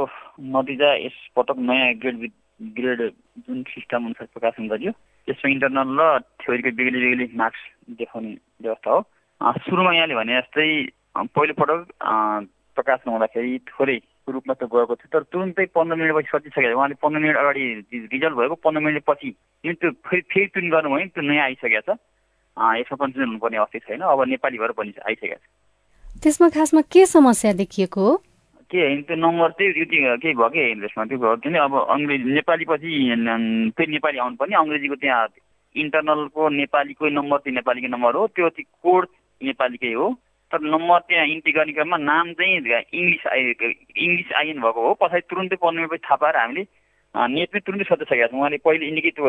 नतिजा 0.55 0.91
यस 1.05 1.17
पटक 1.35 1.57
नयाँ 1.59 1.93
ग्रेड 1.99 2.31
ग्रेड 2.75 3.01
जुन 3.43 3.63
सिस्टम 3.67 4.05
अनुसार 4.05 4.27
प्रकाशन 4.33 4.67
गरियो 4.71 4.91
यसमा 5.27 5.51
इन्टरनल 5.51 5.89
र 5.99 6.03
थ्योरीको 6.43 6.71
बेग्लै 6.79 6.99
बेग्लै 7.03 7.27
मार्क्स 7.35 7.61
देखाउने 7.99 8.31
व्यवस्था 8.63 8.91
हो। 8.91 8.99
सुरुमा 9.67 9.91
यहाँले 9.95 10.15
भने 10.15 10.39
जस्तै 10.39 10.69
पहिलोपटक 11.15 11.81
प्रकाशन 12.75 13.11
हुँदाखेरि 13.11 13.59
थोरै 13.71 13.97
रूपमा 14.29 14.53
त 14.53 14.63
गएको 14.67 14.95
थियो 14.95 15.09
तर 15.13 15.23
तुरुन्तै 15.31 15.65
पन्ध्र 15.75 15.95
मिनटपछि 15.95 16.29
सकिसकेको 16.33 16.77
उहाँले 16.77 16.95
पन्ध्र 17.01 17.19
मिनट 17.23 17.37
अगाडि 17.37 17.63
रिजल्ट 18.13 18.35
भएको 18.35 18.55
पन्ध्र 18.65 18.81
मिनटपछि 18.83 19.29
जुन 19.63 19.73
त्यो 19.79 19.91
फेरि 20.07 20.21
फेरि 20.33 20.47
प्रिन्ट 20.53 20.71
गर्नुभयो 20.73 21.03
नि 21.03 21.11
त्यो 21.15 21.23
नयाँ 21.23 21.45
आइसकेको 21.45 21.81
छ। 21.87 21.97
यसमा 22.79 22.95
कन्फ्युजन 22.99 23.27
हुनुपर्ने 23.29 23.57
अवस्था 23.57 23.79
छैन। 23.87 24.01
अब 24.01 24.23
नेपाली 24.27 24.57
भएर 24.57 24.71
पनि 24.75 24.93
आइसकेको 25.07 25.35
छ। 25.35 25.45
त्यसमा 26.23 26.49
खासमा 26.57 26.81
के 26.91 27.05
समस्या 27.05 27.53
देखिएको 27.61 28.01
हो? 28.07 28.15
के 28.71 28.79
होइन 28.81 29.01
त्यो 29.07 29.15
नम्बर 29.15 29.49
चाहिँ 29.55 29.71
त्यो 29.73 30.17
केही 30.19 30.33
भयो 30.35 30.49
कि 30.49 30.63
त्यसमा 30.81 31.03
त्यो 31.05 31.17
भयो 31.21 31.35
किन 31.43 31.55
अब 31.63 31.73
अङ्ग्रेजी 31.95 32.33
नेपाली 32.33 32.65
पछि 32.65 32.91
फेरि 33.77 33.91
नेपाली 33.91 34.17
आउनु 34.25 34.35
पर्ने 34.41 34.55
अङ्ग्रेजीको 34.57 34.95
त्यहाँ 35.03 35.27
इन्टरनलको 35.75 36.49
नेपालीकै 36.59 37.09
नम्बर 37.19 37.37
चाहिँ 37.45 37.55
नेपालीको 37.55 37.87
नम्बर 37.95 38.15
हो। 38.15 38.27
त्यो 38.35 38.49
कोड 38.83 39.03
नेपालीकै 39.41 39.93
हो। 39.93 40.07
तर 40.51 40.59
नम्बर 40.61 40.99
त्यहाँ 41.09 41.25
इन्ट्री 41.25 41.51
गर्ने 41.53 41.73
क्रममा 41.73 41.97
नाम 41.97 42.33
चाहिँ 42.37 42.53
इङ्ग्लिस 42.99 43.23
आइ 43.27 43.41
इङ्ग्लिस 44.05 44.29
आइएन 44.39 44.61
भएको 44.61 44.81
हो। 44.87 44.93
पछाडि 45.01 45.25
तुरुन्तै 45.29 45.57
पन्ध्र 45.57 45.79
मिनटपछि 45.81 46.05
थाहा 46.05 46.21
पाएर 46.21 46.35
हामीले 46.37 46.63
नेटमै 47.15 47.59
तुरुन्तै 47.65 47.87
सजिसकेका 47.89 48.27
छौँ। 48.29 48.39
उहाँले 48.39 48.57
पहिले 48.61 48.85
इन्डिकेट 48.85 49.19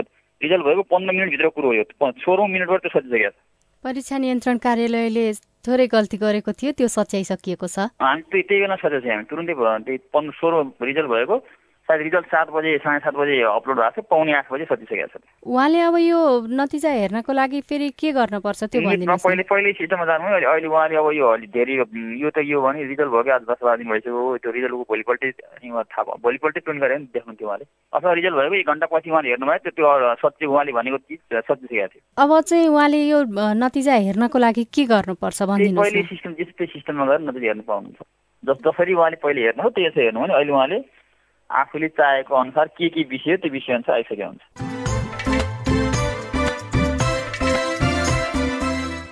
रिजल्ट 0.40 0.64
भएको 0.68 0.83
पन्ध्र 0.92 1.12
मिनटभित्र 1.16 1.48
कुरो 1.57 1.68
हो 1.68 1.74
यो। 1.74 1.85
सोह्रौँ 1.96 2.48
मिनटबाट 2.48 2.81
त्यो 2.85 2.92
सजिसकेको 3.00 3.31
छ। 3.31 3.38
परीक्षा 3.85 4.16
नियन्त्रण 4.18 4.57
कार्यालयले 4.66 5.26
थोरै 5.66 5.87
गल्ती 5.96 6.16
गरेको 6.22 6.50
थियो 6.59 6.70
त्यो 6.79 6.88
सच्याइसकिएको 6.96 7.66
छ। 7.66 7.79
हामी 8.02 8.22
त्यही 8.31 8.61
बेला 8.62 8.76
सच्याएको 8.76 9.09
हामी। 9.11 9.24
तुरुन्तै 9.31 9.55
त्यही 9.57 9.98
पन्ध्र 10.14 10.33
सोह्र 10.40 10.55
रिजल्ट 10.85 11.09
भएको 11.11 11.37
सायद 11.87 12.01
रिजल्ट 12.03 12.27
सात 12.27 12.51
बजे 12.51 12.77
साढे 12.83 12.99
सात 12.99 13.14
बजे 13.14 13.35
अपलोड 13.46 13.77
भएको 13.79 14.03
छ 14.03 14.05
पाउने 14.11 14.33
आठ 14.35 14.46
बजे 14.53 14.64
सकिसकेको 14.66 15.07
छ। 15.07 15.22
उहाँले 15.46 15.81
अब 15.81 15.96
यो 16.03 16.20
नतिजा 16.51 16.90
हेर्नको 16.90 17.33
लागि 17.33 17.61
फेरि 17.62 17.88
के 17.94 18.12
गर्नुपर्छ 18.12 18.64
त्यो 18.75 18.81
पहिले 18.83 19.42
पहिले 19.46 19.72
सिस्टममा 19.79 20.05
जानु 20.11 20.25
अहिले 20.27 20.46
अहिले 20.51 20.66
उहाँले 20.66 20.96
अब 20.99 21.11
यो 21.14 21.27
अलि 21.31 21.46
धेरै 21.55 21.75
यो 22.18 22.31
त 22.35 22.42
यो 22.42 22.59
भने 22.61 22.83
रिजल्ट 22.90 23.11
भयो 23.14 23.22
कि 23.22 23.31
आज 23.31 23.42
दस 23.46 23.61
बाह्र 23.62 23.79
दिन 23.79 23.88
भइसक्यो 23.90 24.37
त्यो 24.42 24.51
रिजल्टको 24.59 24.85
भोलिपल्टै 24.90 25.31
थाहा 25.31 26.03
भयो 26.03 26.18
भोलिपल्टै 26.27 26.61
प्रिन्ट 26.66 26.81
गरेर 26.83 26.99
नि 26.99 27.07
देख्नुहुन्थ्यो 27.14 27.46
उहाँले। 27.46 27.64
अथवा 27.94 28.12
रिजल्ट 28.18 28.37
भएको 28.37 28.55
एक 28.57 28.66
घन्टा 28.66 28.87
पछि 28.90 29.11
उहाँले 29.11 29.29
हेर्नुभयो 29.31 29.59
त्यो 29.62 29.72
त्यो 29.79 30.14
सच्ची 30.27 30.46
उहाँले 30.46 30.72
भनेको 30.75 30.99
चिज 31.07 31.20
सकिसकेको 31.38 31.87
थियो। 31.87 32.03
अब 32.18 32.31
चाहिँ 32.51 32.66
उहाँले 32.66 32.99
यो 33.07 33.18
नतिजा 33.62 33.94
हेर्नको 34.11 34.38
लागि 34.42 34.64
के 34.75 34.85
गर्नुपर्छ 34.90 35.42
भनिदिनुहोस् 35.55 35.87
पहिले 35.87 36.03
सिस्टम 36.11 36.33
जस्तै 36.42 36.66
सिस्टममा 36.75 37.07
गएर 37.07 37.20
नतिजा 37.31 37.46
हेर्नु 37.46 37.64
पाउनुहुन्छ। 37.70 38.01
जस 38.42 38.59
जसरी 38.66 38.92
उहाँले 38.99 39.16
पहिले 39.22 39.40
हेर्नु 39.46 39.62
हो 39.62 39.70
त्यसै 39.70 40.03
हेर्नु 40.03 40.20
भने 40.20 40.35
अहिले 40.35 40.53
उहाँले 40.53 40.79
आफूले 41.50 41.88
चाहेको 41.88 42.35
अनुसार 42.35 42.66
के 42.68 42.88
के 42.88 43.02
विषय 43.02 43.37
त्यो 43.37 43.50
विषय 43.52 43.72
अनुसार 43.72 43.96
आइसकेको 43.96 44.26
हुन्छ। 44.26 44.42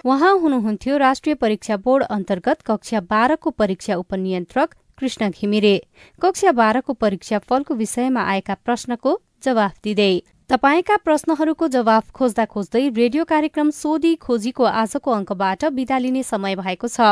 उहाँ 0.07 0.33
हुनुहुन्थ्यो 0.39 0.97
राष्ट्रिय 0.97 1.35
परीक्षा 1.35 1.77
बोर्ड 1.77 2.05
अन्तर्गत 2.05 2.63
कक्षा 2.67 3.01
बाह्रको 3.01 3.51
परीक्षा 3.51 3.95
उपनियन्त्रक 3.97 4.75
कृष्ण 4.99 5.31
घिमिरे। 5.31 5.77
कक्षा 6.23 6.53
बाह्रको 6.53 6.93
परीक्षा 6.93 7.39
फलको 7.39 7.75
विषयमा 7.75 8.23
आएका 8.31 8.55
प्रश्नको 8.65 9.21
जवाफ 9.45 9.75
दिँदै 9.85 10.15
तपाईँका 10.51 10.97
प्रश्नहरूको 11.01 11.67
जवाफ 11.69 12.11
खोज्दा 12.13 12.45
खोज्दै 12.45 12.81
रेडियो 12.91 13.25
कार्यक्रम 13.25 13.71
सोधी 13.73 14.15
खोजीको 14.21 14.65
आजको 14.81 15.11
अङ्कबाट 15.11 15.65
विदा 15.73 15.99
लिने 15.99 16.23
समय 16.23 16.57
भएको 16.57 16.89
छ। 16.89 17.07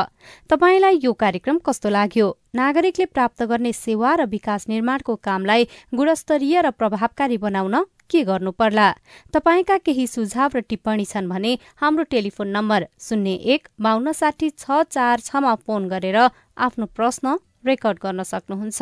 तपाईँलाई 0.51 0.99
यो 1.03 1.13
कार्यक्रम 1.15 1.59
कस्तो 1.65 1.89
लाग्यो? 1.89 2.27
नागरिकले 2.55 3.07
प्राप्त 3.09 3.43
गर्ने 3.49 3.73
सेवा 3.75 4.11
र 4.15 4.27
विकास 4.29 4.69
निर्माणको 4.69 5.15
कामलाई 5.25 5.65
गुणस्तरीय 5.95 6.61
र 6.61 6.71
प्रभावकारी 6.77 7.39
बनाउन 7.41 7.77
के 8.11 8.23
गर्नु 8.23 8.53
पर्ला 8.53 8.89
तपाईँका 9.33 9.77
केही 9.81 10.07
सुझाव 10.07 10.51
र 10.55 10.61
टिप्पणी 10.69 11.05
छन् 11.09 11.33
भने 11.33 11.53
हाम्रो 11.81 12.05
टेलिफोन 12.13 12.53
नम्बर 12.53 12.87
शून्य 13.01 13.33
एक 13.55 13.69
बान्न 13.81 14.13
साठी 14.13 14.51
छ 14.55 14.85
चार 14.91 15.25
छमा 15.25 15.55
फोन 15.65 15.89
गरेर 15.89 16.21
आफ्नो 16.21 16.87
प्रश्न 16.93 17.37
रेकर्ड 17.65 17.99
गर्न 18.03 18.23
सक्नुहुन्छ। 18.23 18.81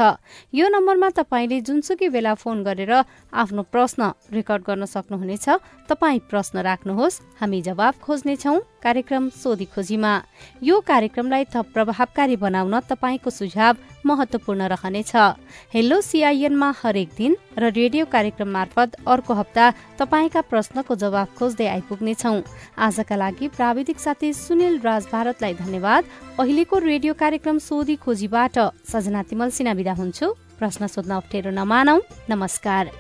यो 0.53 0.67
नम्बरमा 0.69 1.09
तपाईँले 1.13 1.61
जुनसुकै 1.61 2.09
बेला 2.09 2.35
फोन 2.35 2.63
गरेर 2.65 2.93
आफ्नो 3.33 3.63
प्रश्न 3.69 4.01
रेकर्ड 4.33 4.63
गर्न 4.63 4.85
सक्नुहुनेछ 4.87 5.47
तपाईँ 5.89 6.27
प्रश्न 6.31 6.59
राख्नुहोस्। 6.61 7.21
हामी 7.41 7.61
जवाब 7.63 7.95
खोज्नेछौ 8.01 8.57
कार्यक्रम 8.81 9.29
सोधी 9.31 9.65
खोजीमा। 9.67 10.13
यो 10.63 10.81
कार्यक्रमलाई 10.81 11.45
थप 11.53 11.67
प्रभावकारी 11.75 12.37
बनाउन 12.37 12.81
तपाईँको 12.89 13.31
सुझाव 13.31 13.77
महत्वपूर्ण 14.07 14.61
रहनेछ। 14.73 15.13
हेलो 15.75 16.01
सिआइएनमा 16.01 16.69
हरेक 16.81 17.09
दिन 17.13 17.37
र 17.59 17.69
रेडियो 17.71 18.05
कार्यक्रम 18.09 18.49
मार्फत 18.49 18.97
अर्को 19.05 19.35
हप्ता 19.35 19.65
तपाईँका 20.01 20.41
प्रश्नको 20.41 20.95
जवाब 20.97 21.29
खोज्दै 21.37 21.67
आइपुग्नेछौ। 21.69 22.35
आजका 22.79 23.17
लागि 23.17 23.49
प्राविधिक 23.53 23.99
साथी 24.01 24.33
सुनिल 24.33 24.81
राज 24.81 25.07
भारतलाई 25.13 25.55
धन्यवाद। 25.55 26.05
अहिलेको 26.41 26.79
रेडियो 26.81 27.15
कार्यक्रम 27.15 27.59
सोधी 27.61 27.97
खोजीबाट 27.97 28.70
सजना 28.93 29.23
तिमल 29.23 29.51
सिना 29.51 29.73
विदा 29.73 29.93
हुन्छु। 29.93 30.27
प्रश्न 30.59 30.87
सोध्न 30.87 31.11
अप्ठ्यारो 31.11 31.51
नमानौ। 31.51 32.01
नमस्कार। 32.31 32.91